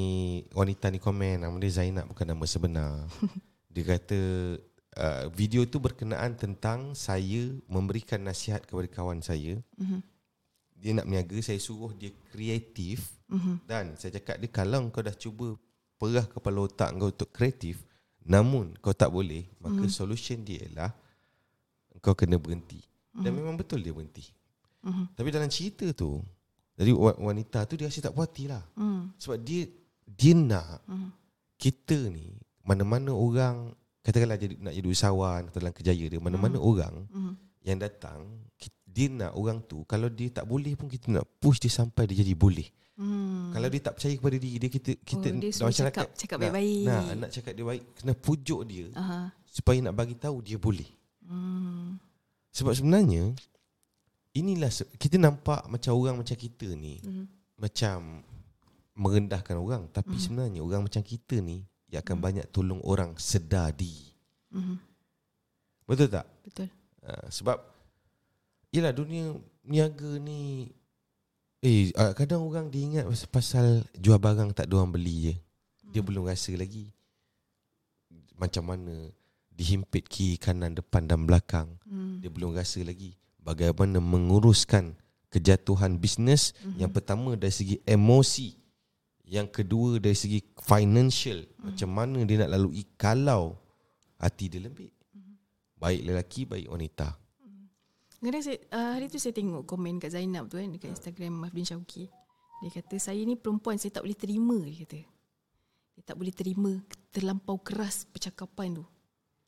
Wanita 0.55 0.87
ni 0.95 1.03
komen 1.03 1.43
Nama 1.43 1.51
dia 1.59 1.75
Zainab 1.75 2.07
Bukan 2.07 2.23
nama 2.23 2.43
sebenar 2.47 3.03
Dia 3.75 3.83
kata 3.83 4.19
uh, 4.95 5.27
Video 5.29 5.63
tu 5.63 5.77
berkenaan 5.77 6.33
tentang 6.33 6.91
Saya 6.91 7.55
Memberikan 7.65 8.19
nasihat 8.19 8.61
kepada 8.61 8.87
kawan 8.87 9.19
saya 9.19 9.59
Mhm. 9.75 9.99
Dia 10.75 10.91
nak 10.93 11.05
berniaga 11.05 11.37
Saya 11.41 11.57
suruh 11.57 11.91
dia 11.91 12.11
kreatif 12.29 13.11
Mhm. 13.25 13.65
Dan 13.65 13.83
saya 13.95 14.15
cakap 14.15 14.37
dia 14.37 14.47
Kalau 14.47 14.85
kau 14.89 15.01
dah 15.01 15.13
cuba 15.13 15.55
Perah 15.95 16.25
kepala 16.25 16.59
otak 16.61 16.91
kau 16.93 17.07
untuk 17.07 17.29
kreatif 17.29 17.79
Namun 18.21 18.75
kau 18.77 18.91
tak 18.91 19.09
boleh 19.09 19.47
Maka 19.57 19.85
solution 19.89 20.39
dia 20.39 20.61
ialah 20.61 20.91
Kau 21.97 22.13
kena 22.13 22.35
berhenti 22.35 22.83
Dan 23.11 23.31
memang 23.33 23.55
betul 23.55 23.79
dia 23.79 23.91
berhenti 23.91 24.23
Mhm. 24.81 25.05
Tapi 25.13 25.29
dalam 25.29 25.47
cerita 25.47 25.89
tu 25.91 26.21
Jadi 26.75 26.91
wa- 26.91 27.17
wanita 27.17 27.63
tu 27.63 27.73
dia 27.73 27.87
rasa 27.87 28.01
tak 28.01 28.13
puas 28.13 28.29
lah 28.45 28.61
Hmm. 28.73 29.09
Sebab 29.15 29.39
dia 29.39 29.65
Dia 30.05 30.35
nak 30.35 30.85
Mhm. 30.85 31.09
Kita 31.55 31.97
ni 32.07 32.35
Mana-mana 32.61 33.09
orang 33.09 33.73
Katakanlah 34.05 34.37
jadi, 34.37 34.53
nak 34.55 34.71
jadi 34.71 34.85
usahawan 34.85 35.49
Atau 35.49 35.59
dalam 35.59 35.73
kerjaya 35.73 36.05
dia 36.05 36.19
Mana-mana 36.19 36.55
orang 36.55 37.09
Mhm. 37.09 37.33
Yang 37.63 37.77
datang 37.81 38.19
Dia 38.85 39.09
nak 39.09 39.33
orang 39.33 39.59
tu 39.59 39.81
Kalau 39.83 40.07
dia 40.07 40.29
tak 40.29 40.45
boleh 40.45 40.71
pun 40.73 40.85
Kita 40.85 41.09
nak 41.09 41.25
push 41.35 41.57
dia 41.57 41.67
sampai 41.67 42.05
Dia 42.05 42.21
jadi 42.21 42.31
boleh 42.33 42.69
Hmm. 42.95 43.51
kalau 43.51 43.67
dia 43.67 43.83
tak 43.83 43.99
percaya 43.99 44.15
kepada 44.15 44.39
diri 44.39 44.55
dia 44.55 44.71
kita 44.71 44.95
kita 44.95 45.27
Oh, 45.27 45.35
dia 45.35 45.51
suruh 45.51 45.67
cakap- 45.67 46.15
cakap 46.15 46.39
nak- 46.39 46.47
baik-baik. 46.47 46.85
Nah, 46.87 47.03
nak 47.17 47.29
cakap 47.29 47.51
dia 47.51 47.65
baik 47.67 47.83
kena 47.91 48.13
pujuk 48.15 48.61
dia 48.63 48.85
Aha. 48.95 49.35
supaya 49.43 49.83
nak 49.83 49.93
bagi 49.93 50.15
tahu 50.15 50.39
dia 50.39 50.55
boleh. 50.55 50.87
Hmm. 51.19 51.99
Sebab 52.53 52.71
sebenarnya 52.71 53.35
inilah 54.31 54.71
kita 54.95 55.15
nampak 55.17 55.67
macam 55.67 55.91
orang 55.91 56.15
macam 56.15 56.37
kita 56.37 56.71
ni 56.71 57.03
Mhm. 57.03 57.25
macam 57.57 58.23
merendahkan 58.93 59.55
orang 59.57 59.83
tapi 59.89 60.15
Mhm. 60.15 60.21
sebenarnya 60.21 60.59
orang 60.63 60.81
macam 60.81 61.03
kita 61.03 61.43
ni 61.43 61.67
yang 61.89 62.01
akan 62.01 62.17
banyak 62.21 62.45
tolong 62.49 62.81
orang 62.83 63.13
sedar. 63.17 63.73
Mhm. 64.51 64.77
Betul 65.85 66.09
tak? 66.09 66.25
Betul. 66.43 66.69
Uh, 67.05 67.27
sebab 67.29 67.75
Yelah 68.75 68.91
dunia 68.91 69.31
niaga 69.63 70.19
ni 70.19 70.67
Eh 71.63 71.95
uh, 71.95 72.11
kadang 72.11 72.43
orang 72.45 72.67
dia 72.67 72.83
ingat 72.83 73.05
pasal, 73.07 73.29
pasal 73.31 73.65
jual 73.95 74.19
barang 74.19 74.51
tak 74.51 74.67
ada 74.69 74.83
orang 74.83 74.91
beli 74.93 75.31
je. 75.31 75.35
Dia 75.95 76.03
hmm. 76.03 76.07
belum 76.11 76.23
rasa 76.27 76.51
lagi 76.53 76.91
macam 78.35 78.69
mana 78.69 79.09
dihimpit 79.49 80.05
kiri 80.05 80.35
kanan 80.35 80.75
depan 80.75 81.07
dan 81.07 81.23
belakang. 81.23 81.71
Hmm. 81.87 82.19
Dia 82.21 82.29
belum 82.29 82.53
rasa 82.53 82.83
lagi 82.83 83.17
bagaimana 83.41 83.97
menguruskan 83.97 84.93
kejatuhan 85.31 85.97
bisnes 85.97 86.53
hmm. 86.61 86.85
yang 86.85 86.91
pertama 86.91 87.33
dari 87.33 87.55
segi 87.55 87.81
emosi, 87.87 88.53
yang 89.25 89.49
kedua 89.49 89.97
dari 89.97 90.13
segi 90.13 90.39
financial, 90.61 91.41
hmm. 91.41 91.63
macam 91.73 91.89
mana 91.89 92.17
dia 92.23 92.45
nak 92.45 92.53
lalui 92.53 92.85
kalau 92.93 93.57
hati 94.21 94.45
dia 94.53 94.61
lembik. 94.61 94.93
Hmm. 95.13 95.35
Baik 95.81 96.01
lelaki 96.05 96.41
baik 96.45 96.67
wanita. 96.69 97.07
Kadang 98.25 98.41
saya, 98.41 98.57
uh, 98.73 98.97
hari 98.97 99.05
tu 99.05 99.21
saya 99.21 99.37
tengok 99.37 99.69
komen 99.69 100.01
kat 100.01 100.17
Zainab 100.17 100.49
tu 100.49 100.57
kan 100.57 100.65
dekat 100.73 100.97
Instagram 100.97 101.45
Mafbin 101.45 101.61
Syauki. 101.61 102.09
Dia 102.63 102.69
kata 102.73 102.97
saya 102.97 103.21
ni 103.21 103.37
perempuan 103.37 103.77
saya 103.77 103.93
tak 103.93 104.01
boleh 104.01 104.17
terima 104.17 104.57
dia 104.65 104.81
kata. 104.81 104.99
Dia 105.93 106.01
tak 106.01 106.17
boleh 106.17 106.33
terima 106.33 106.71
terlampau 107.13 107.61
keras 107.61 108.09
percakapan 108.09 108.81
tu. 108.81 108.85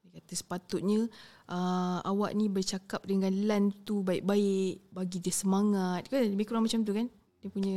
Dia 0.06 0.22
kata 0.22 0.34
sepatutnya 0.38 1.10
uh, 1.50 2.06
awak 2.06 2.38
ni 2.38 2.54
bercakap 2.54 3.02
dengan 3.10 3.34
Lan 3.50 3.74
tu 3.82 4.06
baik-baik, 4.06 4.94
bagi 4.94 5.18
dia 5.26 5.34
semangat. 5.34 6.06
Kan 6.06 6.38
lebih 6.38 6.46
kurang 6.46 6.70
macam 6.70 6.86
tu 6.86 6.94
kan. 6.94 7.10
Dia 7.42 7.50
punya 7.50 7.76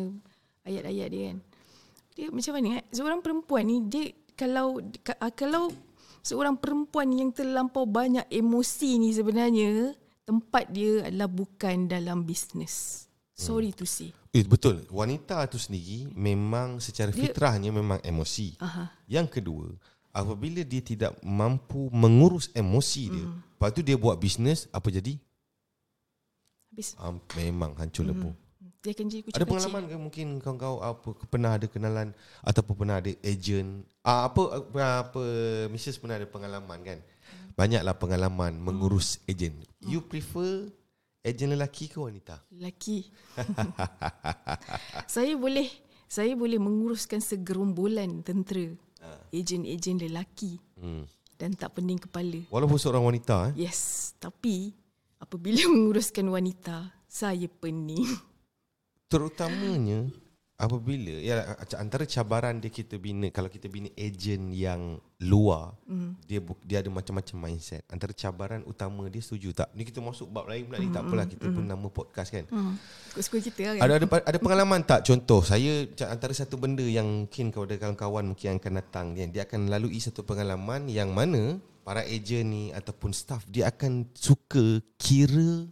ayat-ayat 0.69 1.09
dia 1.09 1.23
kan. 1.33 1.39
Dia 2.15 2.29
macam 2.31 2.53
mana 2.59 2.69
eh? 2.81 2.85
Seorang 2.91 3.21
perempuan 3.23 3.65
ni 3.67 3.77
dia 3.87 4.11
kalau 4.35 4.81
uh, 4.81 5.33
kalau 5.37 5.71
seorang 6.21 6.57
perempuan 6.57 7.13
yang 7.13 7.31
terlampau 7.31 7.85
banyak 7.87 8.27
emosi 8.29 9.01
ni 9.01 9.15
sebenarnya 9.15 9.95
tempat 10.25 10.71
dia 10.71 11.09
adalah 11.09 11.31
bukan 11.31 11.91
dalam 11.91 12.23
bisnes. 12.27 13.07
Sorry 13.35 13.73
hmm. 13.73 13.79
to 13.79 13.87
say. 13.89 14.11
Eh, 14.31 14.47
betul. 14.47 14.87
Wanita 14.95 15.43
tu 15.51 15.59
sendiri 15.59 16.07
memang 16.15 16.79
secara 16.79 17.11
dia, 17.11 17.27
fitrahnya 17.27 17.75
memang 17.75 17.99
emosi. 17.99 18.55
Aha. 18.63 18.87
Yang 19.11 19.41
kedua, 19.43 19.67
apabila 20.15 20.63
dia 20.63 20.79
tidak 20.79 21.19
mampu 21.27 21.91
mengurus 21.91 22.47
emosi 22.55 23.03
dia, 23.11 23.27
mm. 23.27 23.59
lepas 23.59 23.71
tu 23.75 23.83
dia 23.83 23.99
buat 23.99 24.23
bisnes, 24.23 24.71
apa 24.71 24.87
jadi? 24.87 25.19
Habis. 26.71 26.95
Um, 27.03 27.19
memang 27.35 27.75
hancur 27.75 28.07
mm. 28.07 28.11
lebu. 28.15 28.31
Dia 28.81 28.97
akan 28.97 29.07
jadi 29.13 29.29
Ada 29.37 29.45
pengalaman 29.45 29.83
ke 29.89 29.97
mungkin 30.01 30.27
kau-kau 30.41 30.81
apa 30.81 31.13
pernah 31.29 31.61
ada 31.61 31.69
kenalan 31.69 32.17
ataupun 32.41 32.75
pernah 32.75 32.97
ada 32.97 33.13
agent? 33.21 33.85
Ah, 34.01 34.29
apa 34.29 34.65
apa, 34.65 34.81
apa 35.05 35.23
Mrs. 35.69 36.01
pernah 36.01 36.17
ada 36.17 36.25
pengalaman 36.25 36.81
kan? 36.81 36.99
banyaklah 37.61 37.95
pengalaman 38.01 38.57
hmm. 38.57 38.65
mengurus 38.65 39.21
ejen. 39.29 39.61
Hmm. 39.61 39.91
You 39.93 40.01
prefer 40.01 40.73
ejen 41.21 41.53
lelaki 41.53 41.93
ke 41.93 42.01
wanita? 42.01 42.41
Lelaki. 42.49 43.05
saya 45.15 45.37
boleh 45.37 45.69
saya 46.09 46.33
boleh 46.33 46.57
menguruskan 46.57 47.21
segerombolan 47.21 48.25
tentera. 48.25 48.73
Ha. 49.01 49.33
Ejen-ejen 49.33 50.01
lelaki. 50.01 50.57
Hmm. 50.81 51.05
Dan 51.37 51.57
tak 51.57 51.77
pening 51.77 52.01
kepala. 52.01 52.45
Walaupun 52.53 52.77
seorang 52.77 53.05
wanita 53.05 53.53
eh? 53.53 53.65
Yes, 53.69 54.13
tapi 54.21 54.77
apabila 55.17 55.61
menguruskan 55.73 56.29
wanita, 56.29 56.93
saya 57.09 57.49
pening. 57.49 58.05
Terutamanya 59.11 60.07
apabila 60.61 61.17
ya 61.25 61.57
antara 61.81 62.05
cabaran 62.05 62.61
dia 62.61 62.69
kita 62.69 63.01
bina 63.01 63.33
kalau 63.33 63.49
kita 63.49 63.65
bina 63.73 63.89
ejen 63.97 64.53
yang 64.53 65.01
luar 65.25 65.73
mm. 65.89 66.21
dia 66.29 66.37
dia 66.69 66.85
ada 66.85 66.93
macam-macam 66.93 67.49
mindset 67.49 67.81
antara 67.89 68.13
cabaran 68.13 68.61
utama 68.69 69.09
dia 69.09 69.25
setuju 69.25 69.57
tak 69.57 69.73
ni 69.73 69.89
kita 69.89 70.05
masuk 70.05 70.29
bab 70.29 70.45
lain 70.53 70.69
pula 70.69 70.77
ni 70.77 70.93
mm. 70.93 70.95
tak 70.95 71.03
apalah 71.09 71.25
kita 71.25 71.49
mm. 71.49 71.55
pun 71.57 71.65
nama 71.65 71.87
podcast 71.89 72.29
kan 72.29 72.45
mm. 72.45 72.75
kita 73.17 73.61
kan 73.73 73.75
ada 73.81 73.95
ada 73.97 74.07
ada 74.21 74.39
pengalaman 74.39 74.85
tak 74.85 75.01
contoh 75.09 75.41
saya 75.41 75.89
antara 76.13 76.37
satu 76.37 76.61
benda 76.61 76.85
yang 76.85 77.09
mungkin 77.25 77.49
kepada 77.49 77.81
kawan-kawan 77.81 78.25
mungkin 78.37 78.61
akan 78.61 78.73
datang 78.77 79.07
kan 79.17 79.29
dia 79.33 79.49
akan 79.49 79.73
lalui 79.73 79.97
satu 79.97 80.29
pengalaman 80.29 80.93
yang 80.93 81.09
mana 81.17 81.57
para 81.89 82.05
ejen 82.05 82.53
ni 82.53 82.65
ataupun 82.77 83.17
staff 83.17 83.49
dia 83.49 83.73
akan 83.73 84.13
suka 84.13 84.85
kira 85.01 85.65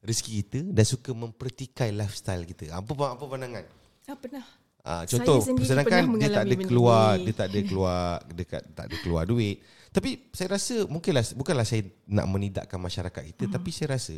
rezeki 0.00 0.32
kita 0.44 0.60
dan 0.72 0.84
suka 0.88 1.12
mempertikai 1.12 1.92
lifestyle 1.92 2.44
kita 2.48 2.72
apa 2.72 2.88
apa 2.88 3.24
pandangan 3.24 3.64
Ah 4.10 4.18
pernah. 4.18 4.44
Ah 4.80 5.02
contoh 5.06 5.38
sedangkan 5.60 6.18
dia 6.18 6.32
tak 6.32 6.44
ada 6.50 6.56
keluar 6.58 7.14
dia 7.20 7.34
tak 7.36 7.48
ada 7.52 7.60
keluar 7.62 8.00
dekat 8.32 8.62
tak 8.74 8.84
ada 8.90 8.96
keluar 9.04 9.22
duit. 9.28 9.62
Tapi 9.94 10.30
saya 10.34 10.58
rasa 10.58 10.86
mungkinlah 10.86 11.22
bukanlah 11.38 11.66
saya 11.66 11.86
nak 12.10 12.26
menidakkan 12.26 12.78
masyarakat 12.80 13.22
kita 13.34 13.44
hmm. 13.46 13.54
tapi 13.54 13.70
saya 13.70 13.98
rasa 13.98 14.16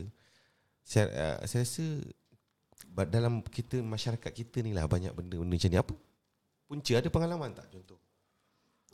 saya, 0.82 1.04
uh, 1.10 1.38
saya 1.44 1.66
rasa 1.66 1.84
dalam 3.08 3.40
kita 3.42 3.80
masyarakat 3.80 4.32
kita 4.32 4.60
ni 4.60 4.76
lah 4.76 4.84
banyak 4.86 5.12
benda-benda 5.12 5.56
macam 5.58 5.68
ni 5.68 5.78
apa? 5.80 5.94
Punca 6.68 6.92
ada 6.96 7.08
pengalaman 7.10 7.50
tak 7.52 7.66
contoh? 7.68 7.98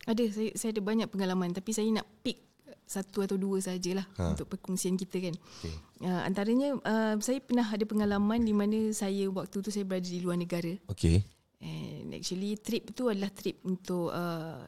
Ada 0.08 0.24
saya 0.32 0.50
saya 0.56 0.70
ada 0.72 0.82
banyak 0.82 1.08
pengalaman 1.12 1.52
tapi 1.52 1.70
saya 1.76 1.86
nak 1.92 2.08
pick 2.24 2.47
satu 2.88 3.20
atau 3.20 3.36
dua 3.36 3.60
sajalah 3.60 4.06
ha. 4.16 4.32
untuk 4.32 4.48
perkongsian 4.48 4.96
kita 4.96 5.20
kan. 5.30 5.34
Okay. 5.60 5.74
Uh, 6.04 6.22
antaranya 6.24 6.68
uh, 6.80 7.14
saya 7.20 7.40
pernah 7.44 7.68
ada 7.68 7.84
pengalaman 7.84 8.40
di 8.40 8.54
mana 8.56 8.92
saya 8.96 9.28
waktu 9.28 9.60
tu 9.60 9.68
saya 9.68 9.84
berada 9.84 10.08
di 10.08 10.24
luar 10.24 10.40
negara. 10.40 10.72
Okay. 10.88 11.22
And 11.58 12.14
actually 12.14 12.56
trip 12.62 12.94
tu 12.94 13.10
adalah 13.10 13.34
trip 13.34 13.58
untuk 13.66 14.14
uh, 14.14 14.62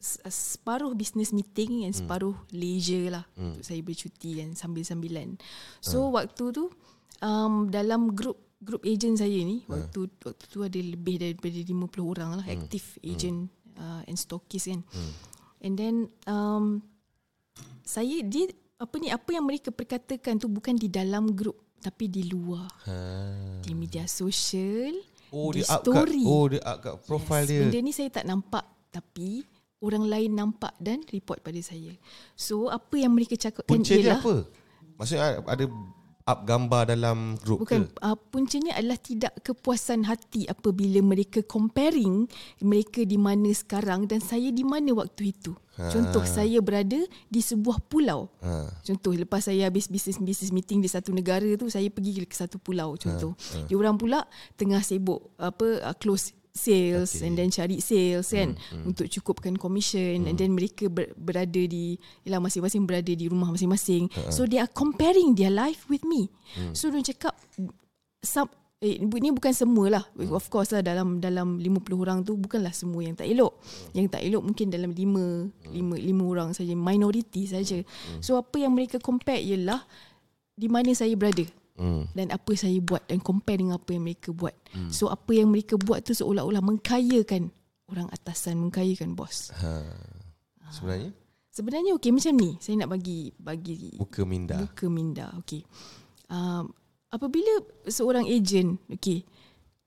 separuh 0.00 0.96
business 0.96 1.30
meeting 1.30 1.84
dan 1.84 1.92
hmm. 1.92 2.00
separuh 2.00 2.32
hmm. 2.32 2.56
leisure 2.56 3.08
lah 3.12 3.24
hmm. 3.36 3.52
untuk 3.52 3.64
saya 3.68 3.80
bercuti 3.84 4.30
dan 4.40 4.56
sambil-sambilan. 4.56 5.36
So 5.84 6.08
ha. 6.08 6.24
waktu 6.24 6.44
tu 6.56 6.72
um, 7.20 7.68
dalam 7.68 8.16
grup 8.16 8.40
grup 8.60 8.84
agent 8.84 9.20
saya 9.20 9.40
ni 9.44 9.60
ha. 9.68 9.76
waktu 9.76 10.08
waktu 10.24 10.44
tu 10.48 10.64
ada 10.64 10.80
lebih 10.80 11.20
daripada 11.20 11.52
50 11.52 12.00
orang 12.00 12.30
lah 12.40 12.44
hmm. 12.48 12.56
active 12.56 12.86
agent 13.04 13.38
hmm. 13.52 13.76
uh, 13.76 14.02
and 14.08 14.16
stockist 14.16 14.72
kan. 14.72 14.80
Hmm. 14.88 15.12
And 15.60 15.74
then 15.76 15.96
um, 16.24 16.80
saya 17.90 18.22
dia 18.22 18.46
apa 18.78 18.94
ni 19.02 19.10
apa 19.10 19.28
yang 19.34 19.42
mereka 19.42 19.74
perkatakan 19.74 20.38
tu 20.38 20.46
bukan 20.46 20.78
di 20.78 20.86
dalam 20.86 21.34
grup 21.34 21.58
tapi 21.82 22.06
di 22.06 22.30
luar. 22.30 22.70
Ha. 22.86 22.94
Di 23.66 23.74
media 23.74 24.06
sosial. 24.06 24.94
Oh 25.34 25.50
di 25.50 25.64
dia 25.64 25.66
story. 25.66 26.22
Kat, 26.22 26.30
oh 26.30 26.44
dia 26.46 26.62
up 26.62 26.76
kat 26.78 26.94
profile 27.02 27.44
yes. 27.44 27.50
dia. 27.50 27.60
Benda 27.66 27.78
ni 27.82 27.92
saya 27.92 28.08
tak 28.14 28.26
nampak 28.30 28.64
tapi 28.94 29.42
orang 29.82 30.04
lain 30.06 30.30
nampak 30.38 30.76
dan 30.78 31.02
report 31.10 31.42
pada 31.42 31.58
saya. 31.58 31.90
So 32.38 32.70
apa 32.70 32.94
yang 32.94 33.10
mereka 33.16 33.34
cakapkan 33.34 33.66
Punca 33.66 33.96
ialah 33.96 34.22
apa? 34.22 34.36
Maksudnya 35.00 35.40
ada 35.42 35.64
up 36.30 36.46
gambar 36.46 36.94
dalam 36.94 37.34
grup 37.42 37.66
Bukan, 37.66 37.90
ke? 37.90 37.90
Bukan, 37.90 38.06
uh, 38.06 38.16
puncanya 38.30 38.72
adalah 38.78 38.98
tidak 39.02 39.34
kepuasan 39.42 40.06
hati 40.06 40.46
apabila 40.46 41.02
mereka 41.02 41.42
comparing 41.42 42.30
mereka 42.62 43.02
di 43.02 43.18
mana 43.18 43.50
sekarang 43.50 44.06
dan 44.06 44.22
saya 44.22 44.54
di 44.54 44.62
mana 44.62 44.94
waktu 44.94 45.34
itu. 45.34 45.52
Ha. 45.80 45.90
Contoh, 45.90 46.22
saya 46.28 46.60
berada 46.60 46.98
di 47.26 47.40
sebuah 47.40 47.82
pulau. 47.90 48.30
Ha. 48.44 48.84
Contoh, 48.84 49.16
lepas 49.16 49.48
saya 49.48 49.66
habis 49.66 49.88
business-business 49.90 50.52
meeting 50.54 50.78
di 50.84 50.90
satu 50.92 51.10
negara 51.10 51.46
tu, 51.58 51.66
saya 51.72 51.88
pergi 51.90 52.22
ke 52.22 52.36
satu 52.36 52.62
pulau. 52.62 52.94
Contoh, 52.94 53.34
ha. 53.34 53.64
Ha. 53.64 53.66
di 53.66 53.74
orang 53.74 53.98
pula 53.98 54.22
tengah 54.54 54.84
sibuk 54.84 55.34
apa 55.40 55.82
uh, 55.82 55.96
close 55.98 56.36
sales 56.50 57.16
okay. 57.16 57.26
and 57.30 57.38
then 57.38 57.48
cari 57.48 57.78
sales 57.78 58.34
kan 58.34 58.54
hmm, 58.54 58.74
hmm. 58.74 58.84
untuk 58.90 59.06
cukupkan 59.06 59.54
commission 59.54 60.26
hmm. 60.26 60.28
and 60.30 60.36
then 60.36 60.50
mereka 60.50 60.90
ber, 60.90 61.10
berada 61.14 61.62
di 61.62 61.94
ialah 62.26 62.42
masing-masing 62.42 62.84
berada 62.84 63.12
di 63.14 63.26
rumah 63.30 63.54
masing-masing 63.54 64.10
uh-huh. 64.10 64.32
so 64.34 64.44
they 64.46 64.58
are 64.58 64.70
comparing 64.70 65.32
their 65.38 65.52
life 65.52 65.86
with 65.86 66.02
me 66.02 66.26
hmm. 66.58 66.74
so 66.74 66.90
dia 66.90 67.14
cakap 67.14 67.38
some 68.20 68.50
eh 68.80 68.96
ini 68.96 69.28
bukan 69.28 69.52
semualah 69.52 70.08
hmm. 70.16 70.32
of 70.32 70.48
course 70.48 70.72
lah 70.72 70.80
dalam 70.80 71.20
dalam 71.20 71.60
50 71.60 72.00
orang 72.00 72.24
tu 72.24 72.32
bukanlah 72.40 72.72
semua 72.72 73.04
yang 73.04 73.12
tak 73.12 73.28
elok 73.28 73.52
hmm. 73.60 73.92
yang 73.92 74.06
tak 74.08 74.24
elok 74.24 74.40
mungkin 74.40 74.72
dalam 74.72 74.96
5 74.96 75.04
hmm. 75.04 75.76
5 75.76 76.16
5 76.16 76.32
orang 76.32 76.48
saja 76.56 76.72
minority 76.72 77.44
saja 77.44 77.84
hmm. 77.84 78.24
so 78.24 78.40
apa 78.40 78.56
yang 78.56 78.72
mereka 78.72 78.96
compare 78.96 79.36
ialah 79.36 79.84
di 80.56 80.68
mana 80.72 80.96
saya 80.96 81.12
berada 81.12 81.44
hmm. 81.80 82.12
dan 82.12 82.28
apa 82.28 82.52
saya 82.52 82.76
buat 82.84 83.08
dan 83.08 83.24
compare 83.24 83.56
dengan 83.56 83.80
apa 83.80 83.90
yang 83.96 84.04
mereka 84.04 84.30
buat. 84.36 84.52
Hmm. 84.76 84.92
So 84.92 85.08
apa 85.08 85.32
yang 85.32 85.48
mereka 85.48 85.80
buat 85.80 86.04
tu 86.04 86.12
seolah-olah 86.12 86.60
mengkayakan 86.60 87.48
orang 87.88 88.06
atasan, 88.12 88.60
mengkayakan 88.60 89.16
bos. 89.16 89.50
Ha. 89.56 89.82
Sebenarnya? 90.70 91.10
Sebenarnya 91.50 91.98
okey 91.98 92.14
macam 92.14 92.34
ni. 92.38 92.50
Saya 92.62 92.84
nak 92.84 92.94
bagi 92.94 93.34
bagi 93.34 93.98
buka 93.98 94.22
minda. 94.22 94.60
Buka 94.62 94.86
minda. 94.86 95.34
Okey. 95.42 95.66
Um, 96.30 96.70
apabila 97.10 97.66
seorang 97.90 98.30
ejen, 98.30 98.78
okey, 98.86 99.26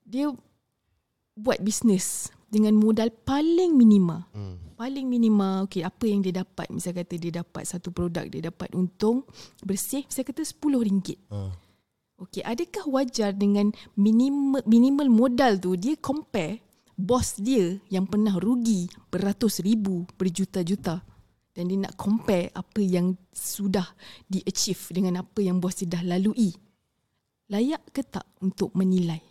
dia 0.03 0.27
buat 1.34 1.63
bisnes 1.63 2.29
dengan 2.51 2.75
modal 2.75 3.10
paling 3.10 3.73
minima. 3.73 4.27
Hmm. 4.36 4.60
Paling 4.77 5.08
minima, 5.08 5.63
okey, 5.63 5.82
apa 5.82 6.03
yang 6.06 6.19
dia 6.19 6.43
dapat? 6.43 6.67
Misal 6.69 6.91
kata 6.91 7.15
dia 7.15 7.39
dapat 7.39 7.63
satu 7.63 7.89
produk, 7.95 8.27
dia 8.27 8.51
dapat 8.51 8.75
untung 8.75 9.23
bersih, 9.63 10.03
misal 10.03 10.27
kata 10.27 10.43
RM10. 10.43 11.17
Uh. 11.32 11.49
Okey, 12.21 12.45
adakah 12.45 12.86
wajar 12.88 13.34
dengan 13.34 13.73
minimal 13.97 14.62
minimal 14.69 15.10
modal 15.10 15.58
tu 15.58 15.73
dia 15.73 15.97
compare 15.97 16.62
bos 16.93 17.41
dia 17.41 17.82
yang 17.89 18.06
pernah 18.06 18.38
rugi 18.38 18.86
beratus 19.10 19.60
ribu, 19.65 20.06
berjuta-juta 20.15 21.02
dan 21.54 21.63
dia 21.69 21.78
nak 21.86 21.97
compare 21.97 22.54
apa 22.54 22.82
yang 22.82 23.17
sudah 23.34 23.86
di 24.30 24.41
achieve 24.45 24.93
dengan 24.93 25.26
apa 25.26 25.41
yang 25.41 25.58
bos 25.58 25.78
dia 25.78 25.89
dah 25.89 26.04
lalui. 26.06 26.54
Layak 27.49 27.82
ke 27.93 28.02
tak 28.06 28.26
untuk 28.41 28.73
menilai? 28.73 29.21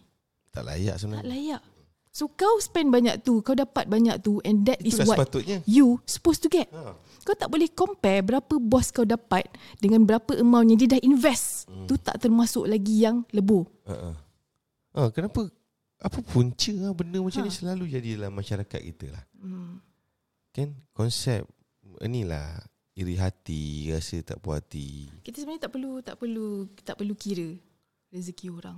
Tak 0.52 0.68
layak 0.68 0.94
Tak 0.94 1.00
sebenarnya. 1.00 1.26
layak. 1.32 1.62
So 2.12 2.28
kau 2.28 2.60
spend 2.60 2.92
banyak 2.92 3.24
tu, 3.24 3.40
kau 3.40 3.56
dapat 3.56 3.88
banyak 3.88 4.20
tu 4.20 4.36
and 4.44 4.68
that 4.68 4.76
is 4.84 5.00
Itulah 5.00 5.08
what 5.08 5.18
sepatutnya. 5.24 5.64
you 5.64 5.96
supposed 6.04 6.44
to 6.44 6.52
get. 6.52 6.68
Ha. 6.68 6.92
Kau 7.24 7.32
tak 7.32 7.48
boleh 7.48 7.72
compare 7.72 8.20
berapa 8.20 8.54
bos 8.60 8.92
kau 8.92 9.08
dapat 9.08 9.48
dengan 9.80 10.04
berapa 10.04 10.36
amount 10.36 10.68
yang 10.68 10.76
dia 10.76 10.92
dah 10.92 11.00
invest. 11.00 11.72
Hmm. 11.72 11.88
Tu 11.88 11.96
tak 11.96 12.20
termasuk 12.20 12.68
lagi 12.68 13.00
yang 13.00 13.24
lebur. 13.32 13.64
Ha. 13.88 14.12
Ha, 14.92 15.08
kenapa 15.08 15.48
apa 15.96 16.18
punca 16.20 16.74
lah 16.76 16.92
benda 16.92 17.16
macam 17.16 17.40
Ha. 17.40 17.48
ni 17.48 17.52
selalu 17.54 17.84
jadi 17.88 18.20
dalam 18.20 18.36
masyarakat 18.36 18.80
kita 18.92 19.06
lah. 19.08 19.24
Hmm. 19.40 19.80
Kan 20.52 20.76
konsep 20.92 21.48
inilah 22.04 22.60
iri 22.92 23.16
hati, 23.16 23.88
rasa 23.88 24.20
tak 24.20 24.36
puas 24.36 24.60
hati. 24.60 25.08
Kita 25.24 25.40
sebenarnya 25.40 25.64
tak 25.64 25.72
perlu 25.72 25.92
tak 26.04 26.20
perlu 26.20 26.46
tak 26.84 26.96
perlu 27.00 27.14
kira 27.16 27.56
rezeki 28.12 28.52
orang. 28.52 28.76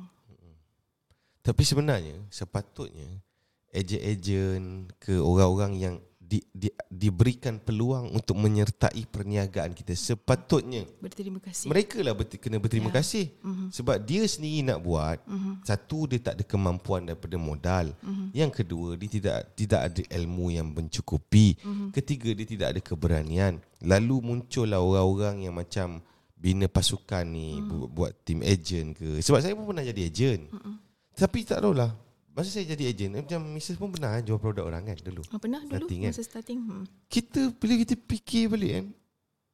Tapi 1.44 1.60
sebenarnya 1.60 2.16
sepatutnya 2.28 3.20
ejen-ejen 3.68 4.88
ke 4.96 5.12
orang-orang 5.14 5.72
yang 5.74 5.94
di, 6.16 6.40
di, 6.50 6.72
diberikan 6.88 7.60
peluang 7.60 8.08
untuk 8.10 8.40
menyertai 8.40 9.04
perniagaan 9.04 9.76
kita 9.76 9.92
sepatutnya 9.92 10.88
Berterima 10.96 11.36
kasih. 11.36 11.68
mereka 11.68 12.00
lah 12.00 12.16
berti, 12.16 12.40
kena 12.40 12.56
berterima 12.56 12.88
Ya. 12.88 12.96
kasih 12.96 13.28
Mhm. 13.44 13.68
sebab 13.68 14.00
dia 14.00 14.24
sendiri 14.24 14.64
nak 14.64 14.80
buat 14.80 15.20
Mhm. 15.20 15.60
satu 15.62 16.08
dia 16.08 16.24
tak 16.24 16.40
ada 16.40 16.44
kemampuan 16.44 17.04
daripada 17.04 17.36
modal 17.36 17.92
Mhm. 18.00 18.32
yang 18.32 18.48
kedua 18.48 18.96
dia 18.96 19.10
tidak 19.10 19.36
tidak 19.52 19.80
ada 19.84 20.02
ilmu 20.16 20.48
yang 20.48 20.72
mencukupi 20.72 21.60
Mhm. 21.60 21.92
ketiga 21.92 22.32
dia 22.32 22.46
tidak 22.48 22.68
ada 22.72 22.80
keberanian 22.80 23.60
lalu 23.84 24.16
muncullah 24.24 24.80
orang-orang 24.80 25.44
yang 25.44 25.52
macam 25.52 26.00
bina 26.34 26.64
pasukan 26.66 27.24
ni 27.26 27.60
Mhm. 27.60 27.68
bu- 27.68 27.88
buat 27.90 28.16
tim 28.24 28.40
ejen 28.40 28.96
ke 28.96 29.20
sebab 29.20 29.44
saya 29.44 29.52
pun 29.52 29.68
pernah 29.68 29.84
jadi 29.84 30.08
ejen 30.08 30.48
Mhm. 30.48 30.83
Tapi 31.14 31.42
tak 31.42 31.58
tahulah 31.58 31.94
masa 32.30 32.50
saya 32.50 32.66
jadi 32.68 32.90
ejen 32.90 33.14
macam 33.14 33.40
Mrs 33.48 33.76
pun 33.76 33.88
pernah 33.88 34.18
jual 34.18 34.36
produk 34.36 34.66
orang 34.66 34.82
kan 34.84 34.98
dulu 35.00 35.22
Ah, 35.30 35.38
pernah 35.38 35.62
dulu 35.62 35.86
Starting, 35.86 36.00
kan? 36.02 36.10
masa 36.10 36.22
starting. 36.22 36.58
Hmm. 36.60 36.84
kita 37.06 37.40
bila 37.54 37.74
kita 37.76 37.94
fikir 37.94 38.44
balik 38.48 38.70
kan 38.72 38.86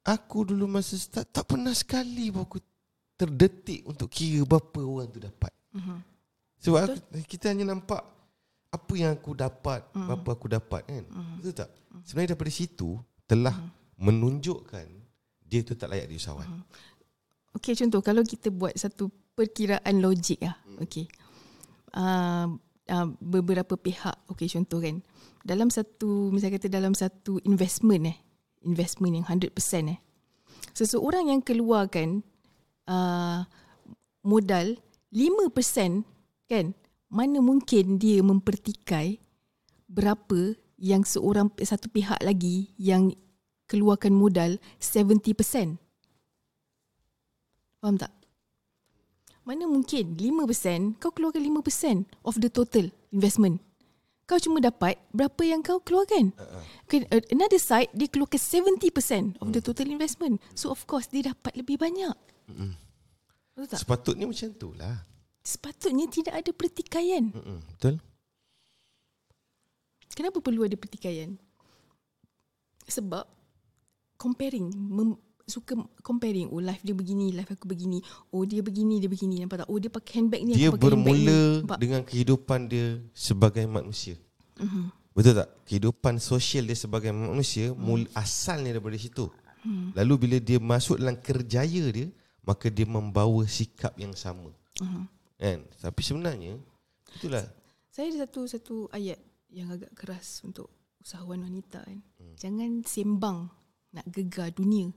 aku 0.03 0.39
dulu 0.47 0.65
masa 0.67 0.97
start 0.97 1.29
tak 1.29 1.45
pernah 1.45 1.73
sekali 1.73 2.29
pun 2.31 2.43
aku 2.43 2.59
terdetik 3.15 3.85
untuk 3.85 4.09
kira 4.09 4.43
berapa 4.43 4.81
orang 4.81 5.09
tu 5.09 5.21
dapat 5.21 5.53
Mhm. 5.71 5.97
sebab 6.57 6.81
aku, 6.83 6.97
kita 7.27 7.53
hanya 7.53 7.69
nampak 7.69 8.01
apa 8.71 8.93
yang 8.95 9.13
aku 9.13 9.37
dapat 9.37 9.85
Mhm. 9.93 10.07
berapa 10.09 10.29
aku 10.33 10.47
dapat 10.49 10.83
kan 10.83 11.05
Mhm. 11.05 11.35
betul 11.37 11.55
tak 11.55 11.69
sebenarnya 12.03 12.29
daripada 12.33 12.51
situ 12.51 12.89
telah 13.25 13.55
menunjukkan 13.95 14.87
dia 15.43 15.61
tu 15.61 15.75
tak 15.75 15.91
layak 15.91 16.07
di 16.07 16.17
usahawan 16.17 16.49
Okey 17.51 17.75
contoh 17.77 18.01
kalau 18.01 18.23
kita 18.23 18.49
buat 18.49 18.73
satu 18.73 19.11
perkiraan 19.35 19.99
logik 19.99 20.39
ah. 20.41 20.55
Okey. 20.79 21.11
Uh, 21.91 22.55
uh, 22.91 23.09
beberapa 23.19 23.79
pihak 23.79 24.15
okey 24.35 24.51
contoh 24.51 24.83
kan. 24.83 25.03
Dalam 25.47 25.73
satu 25.73 26.29
misalnya 26.35 26.61
kata 26.61 26.69
dalam 26.69 26.93
satu 26.93 27.39
investment 27.47 28.11
eh. 28.11 28.19
Investment 28.67 29.23
yang 29.23 29.27
100% 29.27 29.55
eh. 29.89 29.99
Seseorang 30.77 31.33
yang 31.33 31.41
keluarkan 31.41 32.21
uh, 32.91 33.43
modal 34.23 34.77
5% 35.11 36.05
kan 36.47 36.67
mana 37.11 37.43
mungkin 37.43 37.99
dia 37.99 38.23
mempertikai 38.23 39.19
berapa 39.91 40.55
yang 40.79 41.03
seorang 41.03 41.51
satu 41.59 41.91
pihak 41.91 42.23
lagi 42.23 42.71
yang 42.79 43.11
keluarkan 43.67 44.15
modal 44.15 44.59
70%. 44.79 45.79
Faham 47.83 47.97
tak? 47.99 48.20
Mana 49.51 49.67
mungkin 49.67 50.15
5% 50.15 51.03
kau 51.03 51.11
keluarkan 51.11 51.43
5% 51.43 52.07
of 52.23 52.39
the 52.39 52.47
total 52.47 52.87
investment. 53.11 53.59
Kau 54.23 54.39
cuma 54.39 54.63
dapat 54.63 54.95
berapa 55.11 55.43
yang 55.43 55.59
kau 55.59 55.83
keluarkan. 55.83 56.31
Okay, 56.87 57.03
uh, 57.11 57.19
another 57.35 57.59
side 57.59 57.91
dia 57.91 58.07
keluarkan 58.07 58.39
70% 58.39 59.43
of 59.43 59.51
the 59.51 59.59
total 59.59 59.91
investment. 59.91 60.39
So 60.55 60.71
of 60.71 60.87
course 60.87 61.11
dia 61.11 61.35
dapat 61.35 61.59
lebih 61.59 61.83
banyak. 61.83 62.15
Betul 62.47 63.67
tak? 63.67 63.83
sepatutnya 63.83 64.31
macam 64.31 64.55
tu 64.55 64.71
lah 64.79 65.03
Sepatutnya 65.43 66.07
tidak 66.07 66.35
ada 66.39 66.51
pertikaian. 66.55 67.35
Mm-mm, 67.35 67.59
betul 67.75 67.99
Kenapa 70.15 70.39
perlu 70.39 70.63
ada 70.63 70.79
pertikaian? 70.79 71.35
Sebab 72.87 73.27
comparing, 74.15 74.71
mem, 74.71 75.19
suka 75.51 75.75
comparing. 76.01 76.49
Oh 76.55 76.63
life 76.63 76.81
dia 76.87 76.95
begini, 76.95 77.35
life 77.35 77.51
aku 77.51 77.67
begini. 77.67 77.99
Oh 78.31 78.47
dia 78.47 78.63
begini, 78.63 79.03
dia 79.03 79.11
begini. 79.11 79.43
Nampak 79.43 79.67
tak? 79.67 79.69
Oh 79.69 79.77
dia 79.83 79.91
pakai 79.91 80.13
handbag 80.23 80.41
ni, 80.47 80.55
dia 80.55 80.71
aku 80.71 80.79
pakai 80.79 80.95
handbag 80.95 81.19
ni. 81.19 81.27
bermula 81.27 81.41
dengan 81.77 82.01
kehidupan 82.07 82.61
dia 82.71 82.87
sebagai 83.13 83.67
manusia 83.67 84.15
Mhm. 84.61 84.93
Betul 85.17 85.35
tak? 85.41 85.49
Kehidupan 85.67 86.23
sosial 86.23 86.69
dia 86.71 86.77
sebagai 86.79 87.11
manusia 87.11 87.75
mul 87.75 88.07
asalnya 88.15 88.77
daripada 88.77 88.95
situ. 89.01 89.27
Hmm. 89.65 89.91
Lalu 89.97 90.15
bila 90.17 90.37
dia 90.39 90.61
masuk 90.61 91.01
dalam 91.01 91.17
kerjaya 91.19 91.85
dia, 91.93 92.09
maka 92.45 92.71
dia 92.71 92.87
membawa 92.87 93.43
sikap 93.49 93.93
yang 93.99 94.15
sama. 94.15 94.53
Mhm. 94.81 95.05
Kan? 95.41 95.59
Tapi 95.81 96.01
sebenarnya 96.05 96.61
itulah 97.17 97.45
Saya 97.91 98.07
ada 98.15 98.23
satu 98.23 98.41
satu 98.47 98.77
ayat 98.95 99.19
yang 99.51 99.67
agak 99.75 99.91
keras 99.99 100.47
untuk 100.47 100.71
usahawan 101.03 101.43
wanita 101.43 101.83
kan. 101.83 101.99
Jangan 102.39 102.87
sembang 102.87 103.51
nak 103.91 104.07
gegar 104.15 104.55
dunia. 104.55 104.95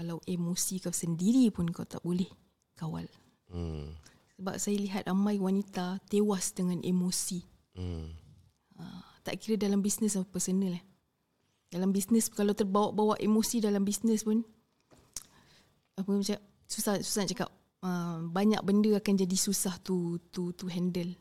Kalau 0.00 0.16
emosi 0.24 0.80
kau 0.80 0.96
sendiri 0.96 1.52
pun 1.52 1.68
kau 1.68 1.84
tak 1.84 2.00
boleh 2.00 2.24
kawal. 2.72 3.04
hmm, 3.52 3.92
Sebab 4.40 4.56
saya 4.56 4.80
lihat 4.80 5.04
ramai 5.04 5.36
wanita 5.36 6.00
tewas 6.08 6.56
dengan 6.56 6.80
emosi. 6.80 7.44
hmm, 7.76 8.08
Tak 9.20 9.36
kira 9.36 9.60
dalam 9.60 9.84
bisnes 9.84 10.16
atau 10.16 10.24
personal 10.24 10.72
eh. 10.72 10.84
Dalam 11.68 11.92
bisnes 11.92 12.32
kalau 12.32 12.56
terbawa-bawa 12.56 13.20
emosi 13.20 13.60
dalam 13.60 13.84
bisnes 13.84 14.24
pun 14.24 14.40
apa 16.00 16.08
macam 16.08 16.40
susah 16.64 16.96
susah 17.04 17.28
nak 17.28 17.30
cakap. 17.36 17.50
Uh, 17.84 18.24
banyak 18.32 18.64
benda 18.64 18.96
akan 18.96 19.20
jadi 19.20 19.36
susah 19.36 19.76
tu 19.84 20.16
tu 20.32 20.56
tu 20.56 20.64
handle. 20.72 21.12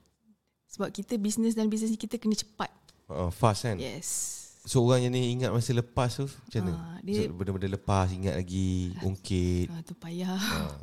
Sebab 0.72 0.96
kita 0.96 1.20
bisnes 1.20 1.52
dan 1.52 1.68
bisnes 1.68 1.92
kita 2.00 2.16
kena 2.16 2.40
cepat. 2.40 2.72
uh, 3.12 3.28
fast 3.28 3.68
kan? 3.68 3.76
Yes. 3.76 4.39
So 4.64 4.84
orang 4.84 5.08
yang 5.08 5.14
ni 5.14 5.34
ingat 5.34 5.50
masa 5.50 5.72
lepas 5.72 6.12
tu 6.14 6.28
macam 6.28 6.62
mana? 6.62 6.74
Ah, 6.76 6.98
dia- 7.00 7.26
so, 7.26 7.34
benda-benda 7.34 7.70
lepas 7.70 8.12
ingat 8.12 8.36
lagi, 8.36 8.92
ungkit. 9.00 9.72
Uh, 9.72 9.82
tu 9.82 9.94
payah. 9.96 10.36
Ah, 10.36 10.76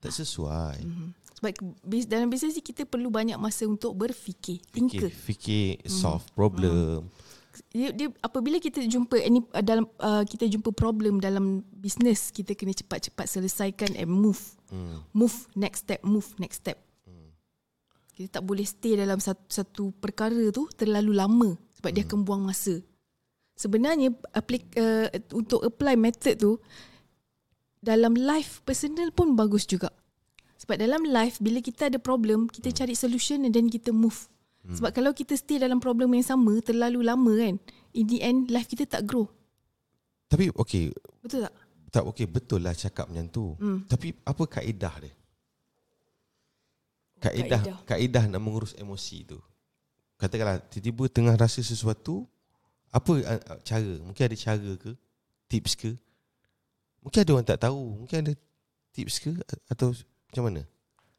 tak 0.00 0.10
sesuai. 0.10 0.80
Mhm. 0.80 1.08
Sebab 1.36 1.50
dalam 2.04 2.28
bisnes 2.28 2.52
ni 2.52 2.60
kita 2.60 2.84
perlu 2.84 3.08
banyak 3.08 3.36
masa 3.36 3.64
untuk 3.64 3.96
berfikir, 3.96 4.60
Fikir, 4.60 4.72
thinker. 4.72 5.08
fikir 5.08 5.80
solve 5.86 6.24
problem. 6.32 7.08
Dia, 7.72 7.92
dia 7.92 8.08
apabila 8.20 8.56
kita 8.56 8.80
jumpa 8.82 9.16
any 9.18 9.40
uh, 9.50 9.60
dalam 9.60 9.84
uh, 9.98 10.20
kita 10.22 10.44
jumpa 10.46 10.68
problem 10.70 11.16
dalam 11.16 11.60
bisnes, 11.70 12.28
kita 12.28 12.52
kena 12.52 12.72
cepat-cepat 12.72 13.24
selesaikan 13.26 13.96
and 13.96 14.08
move. 14.08 14.40
Hmm. 14.68 15.00
Move 15.12 15.32
next 15.54 15.84
step, 15.84 16.00
move 16.00 16.28
next 16.36 16.60
step. 16.60 16.76
Kita 18.10 18.40
tak 18.40 18.44
boleh 18.44 18.64
stay 18.64 19.00
dalam 19.00 19.16
satu, 19.16 19.40
satu 19.48 19.84
perkara 19.96 20.52
tu 20.52 20.68
terlalu 20.70 21.16
lama 21.16 21.48
sebab 21.72 21.90
dia 21.90 22.04
akan 22.04 22.20
buang 22.20 22.44
masa. 22.44 22.84
Sebenarnya 23.60 24.08
aplik, 24.32 24.72
uh, 24.80 25.12
untuk 25.36 25.60
apply 25.60 26.00
method 26.00 26.40
tu 26.40 26.56
dalam 27.84 28.16
life 28.16 28.64
personal 28.64 29.12
pun 29.12 29.36
bagus 29.36 29.68
juga. 29.68 29.92
Sebab 30.56 30.80
dalam 30.80 31.04
life 31.04 31.36
bila 31.44 31.60
kita 31.60 31.92
ada 31.92 32.00
problem, 32.00 32.48
kita 32.48 32.72
cari 32.72 32.96
solution 32.96 33.44
then 33.52 33.68
kita 33.68 33.92
move. 33.92 34.28
Sebab 34.60 34.92
kalau 34.92 35.10
kita 35.16 35.32
stay 35.40 35.56
dalam 35.56 35.80
problem 35.80 36.12
yang 36.12 36.24
sama 36.24 36.60
terlalu 36.60 37.00
lama 37.00 37.32
kan, 37.32 37.56
in 37.96 38.04
the 38.04 38.20
end 38.20 38.52
life 38.52 38.68
kita 38.68 38.84
tak 38.84 39.08
grow. 39.08 39.24
Tapi 40.28 40.52
okey, 40.52 40.92
Betul 41.24 41.48
tak? 41.48 41.54
tak 41.90 42.04
okey 42.06 42.26
betul 42.30 42.60
lah 42.62 42.76
cakap 42.76 43.10
macam 43.10 43.26
tu. 43.32 43.56
Hmm. 43.58 43.82
Tapi 43.88 44.14
apa 44.22 44.42
kaedah 44.46 44.94
dia? 45.02 45.12
Kaedah, 47.20 47.60
kaedah. 47.60 47.76
kaedah 47.84 48.24
nak 48.30 48.40
mengurus 48.40 48.72
emosi 48.78 49.26
tu. 49.26 49.40
Katakanlah 50.20 50.60
tiba-tiba 50.68 51.08
tengah 51.08 51.34
rasa 51.34 51.64
sesuatu, 51.64 52.28
apa 52.90 53.12
uh, 53.16 53.40
cara? 53.60 53.92
Mungkin 54.00 54.22
ada 54.24 54.36
cara 54.36 54.70
ke? 54.76 54.92
Tips 55.46 55.74
ke? 55.74 55.90
Mungkin 57.00 57.18
ada 57.18 57.30
orang 57.32 57.46
tak 57.46 57.60
tahu. 57.60 57.82
Mungkin 57.96 58.16
ada 58.20 58.32
tips 58.90 59.18
ke? 59.18 59.32
Atau 59.66 59.94
macam 60.28 60.42
mana? 60.44 60.62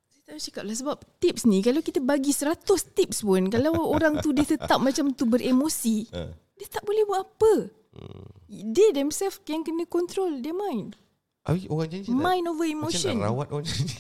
Saya 0.08 0.22
tak 0.30 0.42
cakap 0.42 0.64
lah 0.64 0.76
sebab 0.76 0.98
tips 1.18 1.44
ni 1.44 1.60
kalau 1.60 1.80
kita 1.80 2.00
bagi 2.00 2.32
100 2.32 2.64
tips 2.92 3.24
pun 3.24 3.48
kalau 3.48 3.72
orang 3.96 4.20
tu 4.20 4.32
dia 4.32 4.46
tetap 4.46 4.78
macam 4.78 5.12
tu 5.12 5.26
beremosi, 5.26 6.08
Uh. 6.12 6.32
dia 6.56 6.68
tak 6.68 6.84
boleh 6.84 7.04
buat 7.04 7.22
apa. 7.22 7.54
Hmm. 7.92 8.28
Dia 8.48 8.92
themselves 8.92 9.40
yang 9.46 9.64
kena 9.64 9.84
control 9.84 10.40
their 10.40 10.54
mind. 10.54 10.96
Orang 11.42 11.90
macam 11.90 11.98
ni 11.98 12.06
macam 12.06 12.14
nak- 12.14 12.22
Mind 12.22 12.46
over 12.46 12.62
macam 12.62 12.78
emotion. 12.78 13.16
nak 13.18 13.26
rawat 13.26 13.48
orang 13.50 13.66
macam 13.66 13.80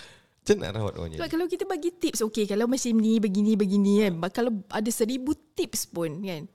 macam 0.50 0.66
nak 0.66 0.72
rawat 0.74 0.94
orang 0.98 1.10
Sebab 1.14 1.30
kalau 1.30 1.46
kita 1.46 1.62
bagi 1.62 1.90
tips, 1.94 2.26
okay 2.26 2.44
kalau 2.50 2.66
macam 2.66 2.90
ni, 2.98 3.22
begini, 3.22 3.54
begini 3.54 3.92
kan. 4.02 4.12
Ba- 4.18 4.34
Kalau 4.34 4.50
ada 4.66 4.90
seribu 4.90 5.38
tips 5.54 5.86
pun 5.86 6.18
kan. 6.26 6.50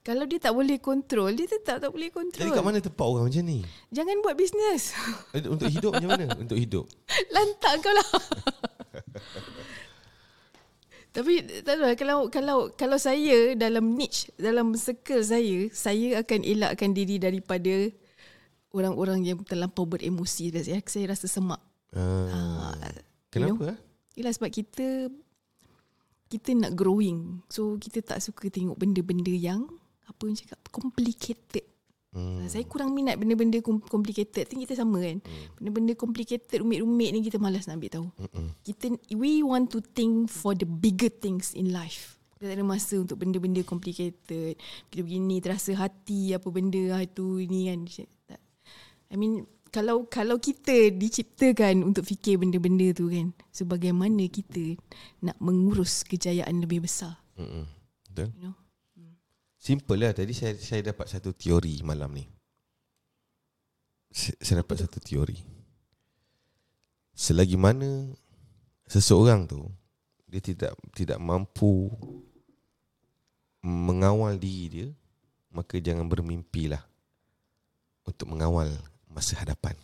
Kalau 0.00 0.24
dia 0.24 0.40
tak 0.40 0.52
boleh 0.52 0.80
control, 0.80 1.32
dia 1.36 1.48
tetap 1.48 1.80
tak 1.80 1.88
boleh 1.92 2.08
Jadi 2.08 2.16
control. 2.20 2.52
kat 2.52 2.64
mana 2.64 2.78
tempat 2.80 3.04
orang 3.04 3.24
macam 3.28 3.44
ni? 3.44 3.60
Jangan 3.92 4.16
buat 4.24 4.36
bisnes. 4.36 4.96
Eh, 5.36 5.44
Untuk 5.44 5.68
hidup 5.68 5.92
macam 5.96 6.10
mana? 6.16 6.24
Untuk 6.36 6.56
hidup. 6.56 6.84
Lantak 7.36 7.84
kau 7.84 7.92
lah. 7.92 8.08
Tapi 11.10 11.42
tak 11.42 11.62
tahu 11.66 11.78
lah, 11.82 11.94
kalau 11.98 12.18
kalau 12.30 12.58
kalau 12.78 12.94
saya 12.94 13.58
dalam 13.58 13.98
niche 13.98 14.30
dalam 14.38 14.78
circle 14.78 15.26
saya 15.26 15.66
saya 15.74 16.22
akan 16.22 16.46
elakkan 16.46 16.94
diri 16.94 17.18
daripada 17.18 17.90
orang-orang 18.70 19.26
yang 19.26 19.42
terlampau 19.42 19.90
beremosi 19.90 20.54
saya 20.54 20.78
saya 20.86 21.10
rasa 21.10 21.26
semak. 21.26 21.58
Uh, 21.90 22.70
kenapa? 23.30 23.54
You 23.54 23.70
know? 23.72 23.78
Yalah 24.18 24.32
sebab 24.36 24.50
kita 24.52 25.08
kita 26.30 26.50
nak 26.54 26.78
growing. 26.78 27.42
So 27.50 27.74
kita 27.80 28.02
tak 28.02 28.22
suka 28.22 28.46
tengok 28.50 28.78
benda-benda 28.78 29.34
yang 29.34 29.66
apa 30.06 30.22
yang 30.26 30.38
cakap 30.38 30.58
complicated. 30.70 31.66
Hmm. 32.10 32.42
Saya 32.50 32.66
kurang 32.66 32.90
minat 32.90 33.18
benda-benda 33.22 33.62
complicated. 33.62 34.46
Think 34.50 34.66
kita 34.66 34.78
sama 34.78 34.98
kan. 34.98 35.22
Hmm. 35.22 35.46
Benda-benda 35.58 35.92
complicated, 35.94 36.62
rumit-rumit 36.62 37.10
ni 37.14 37.22
kita 37.22 37.38
malas 37.38 37.70
nak 37.70 37.78
ambil 37.78 37.90
tahu. 37.90 38.06
Hmm. 38.34 38.50
Kita 38.66 38.94
we 39.14 39.46
want 39.46 39.70
to 39.70 39.78
think 39.82 40.26
for 40.26 40.54
the 40.58 40.66
bigger 40.66 41.10
things 41.10 41.54
in 41.54 41.70
life. 41.70 42.18
Kita 42.34 42.50
tak 42.50 42.56
ada 42.58 42.66
masa 42.66 42.98
untuk 42.98 43.22
benda-benda 43.22 43.62
complicated. 43.62 44.58
Kita 44.90 45.00
begini 45.06 45.38
terasa 45.38 45.70
hati 45.78 46.34
apa 46.34 46.50
benda 46.50 46.98
ah, 46.98 47.02
itu 47.02 47.42
ini 47.42 47.70
kan. 47.70 47.80
I 49.10 49.18
mean 49.18 49.46
kalau 49.70 50.06
kalau 50.10 50.36
kita 50.36 50.90
diciptakan 50.90 51.86
untuk 51.86 52.06
fikir 52.06 52.38
benda-benda 52.42 52.90
tu 52.94 53.10
kan 53.10 53.30
sebagaimana 53.54 54.26
kita 54.26 54.76
nak 55.22 55.38
mengurus 55.38 56.02
kejayaan 56.06 56.62
lebih 56.62 56.84
besar. 56.84 57.18
Hmm. 57.38 57.70
Betul. 58.10 58.34
You 58.36 58.50
know? 58.50 58.54
Simple 59.60 60.00
lah 60.00 60.16
Tadi 60.16 60.32
saya 60.32 60.56
saya 60.56 60.80
dapat 60.80 61.04
satu 61.04 61.36
teori 61.36 61.84
malam 61.84 62.16
ni 62.16 62.24
Saya 64.40 64.64
dapat 64.64 64.88
satu 64.88 64.96
teori 65.04 65.36
Selagi 67.12 67.60
mana 67.60 68.08
Seseorang 68.88 69.44
tu 69.44 69.68
Dia 70.24 70.40
tidak 70.40 70.72
tidak 70.96 71.20
mampu 71.20 71.92
Mengawal 73.60 74.40
diri 74.40 74.64
dia 74.72 74.88
Maka 75.52 75.76
jangan 75.76 76.08
bermimpilah 76.08 76.80
Untuk 78.08 78.32
mengawal 78.32 78.72
Masa 79.10 79.34
hadapan. 79.42 79.74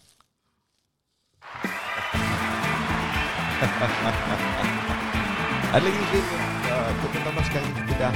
Ada 5.74 5.82
lagi 5.82 6.20
uh, 6.68 6.92
Untuk 6.92 7.10
pertama 7.16 7.40
sekali 7.42 7.66
Kita 7.72 7.94
dah 7.96 8.12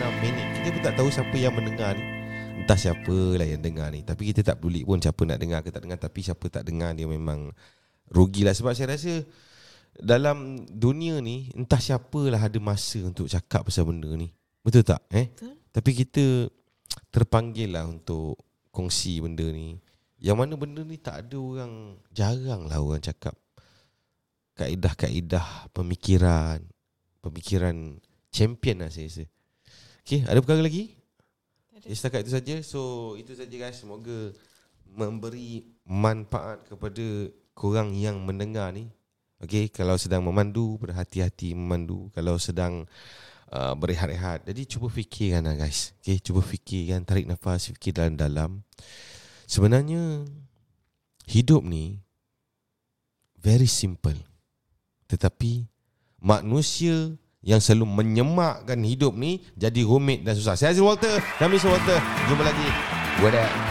6 0.00 0.24
minit. 0.24 0.48
Kita 0.56 0.72
pun 0.72 0.80
tak 0.80 0.96
tahu 0.96 1.12
siapa 1.12 1.36
yang 1.36 1.52
mendengar 1.52 1.92
ni. 1.92 2.00
Entah 2.64 2.78
siapa 2.80 3.36
lah 3.36 3.44
yang 3.44 3.60
dengar 3.60 3.92
ni. 3.92 4.00
Tapi 4.00 4.32
kita 4.32 4.40
tak 4.40 4.64
peduli 4.64 4.88
pun 4.88 4.96
siapa 4.96 5.20
nak 5.28 5.36
dengar 5.36 5.60
ke 5.60 5.68
tak 5.68 5.84
dengar. 5.84 6.00
Tapi 6.00 6.24
siapa 6.24 6.48
tak 6.48 6.64
dengar 6.64 6.96
dia 6.96 7.04
memang 7.04 7.52
rugilah 8.08 8.56
Sebab 8.56 8.72
saya 8.72 8.96
rasa 8.96 9.20
dalam 10.00 10.64
dunia 10.70 11.18
ni 11.20 11.52
Entah 11.52 11.82
siapa 11.82 12.32
lah 12.32 12.40
ada 12.40 12.56
masa 12.56 13.04
untuk 13.04 13.28
cakap 13.28 13.68
pasal 13.68 13.84
benda 13.84 14.08
ni. 14.16 14.32
Betul 14.64 14.88
tak? 14.88 15.04
Eh? 15.12 15.28
Betul. 15.36 15.52
Tapi 15.68 15.90
kita 15.92 16.24
terpanggil 17.12 17.76
lah 17.76 17.84
untuk 17.84 18.40
kongsi 18.72 19.20
benda 19.20 19.44
ni 19.50 19.89
Yang 20.20 20.36
mana 20.36 20.54
benda 20.60 20.84
ni 20.84 21.00
tak 21.00 21.26
ada 21.26 21.36
orang 21.40 21.96
Jarang 22.12 22.68
lah 22.68 22.78
orang 22.78 23.00
cakap 23.00 23.32
Kaedah-kaedah 24.54 25.72
pemikiran 25.72 26.60
Pemikiran 27.24 27.96
champion 28.30 28.84
lah 28.84 28.92
saya 28.92 29.08
rasa 29.08 29.24
Okay, 30.10 30.26
ada 30.26 30.42
perkara 30.42 30.64
lagi? 30.64 30.96
Ya, 31.86 31.94
setakat 31.94 32.26
itu 32.26 32.32
saja. 32.34 32.56
So, 32.66 33.14
itu 33.14 33.30
saja 33.36 33.52
guys. 33.54 33.78
Semoga 33.78 34.34
memberi 34.90 35.70
manfaat 35.86 36.66
kepada 36.66 37.30
korang 37.54 37.94
yang 37.94 38.18
mendengar 38.24 38.74
ni. 38.74 38.90
Okay, 39.38 39.70
kalau 39.70 39.94
sedang 39.96 40.26
memandu, 40.26 40.76
berhati-hati 40.82 41.54
memandu. 41.54 42.10
Kalau 42.10 42.36
sedang 42.42 42.90
uh, 43.54 43.74
berehat-rehat. 43.78 44.50
Jadi, 44.50 44.66
cuba 44.66 44.90
fikirkan 44.90 45.46
lah 45.46 45.54
guys. 45.54 45.94
Okay, 46.02 46.18
cuba 46.18 46.42
fikirkan. 46.42 47.06
Tarik 47.06 47.30
nafas, 47.30 47.70
fikir 47.70 47.94
dalam-dalam. 47.94 48.66
Sebenarnya, 49.50 50.30
hidup 51.26 51.66
ni 51.66 51.98
very 53.34 53.66
simple. 53.66 54.14
Tetapi, 55.10 55.66
manusia 56.22 57.18
yang 57.42 57.58
selalu 57.58 57.98
menyemakkan 57.98 58.78
hidup 58.86 59.18
ni 59.18 59.42
jadi 59.58 59.82
rumit 59.82 60.22
dan 60.22 60.38
susah. 60.38 60.54
Saya 60.54 60.70
Azil 60.70 60.86
Walter, 60.86 61.18
kami 61.42 61.58
Walter. 61.58 61.98
Jumpa 62.30 62.46
lagi. 62.46 62.68
Wadah. 63.26 63.69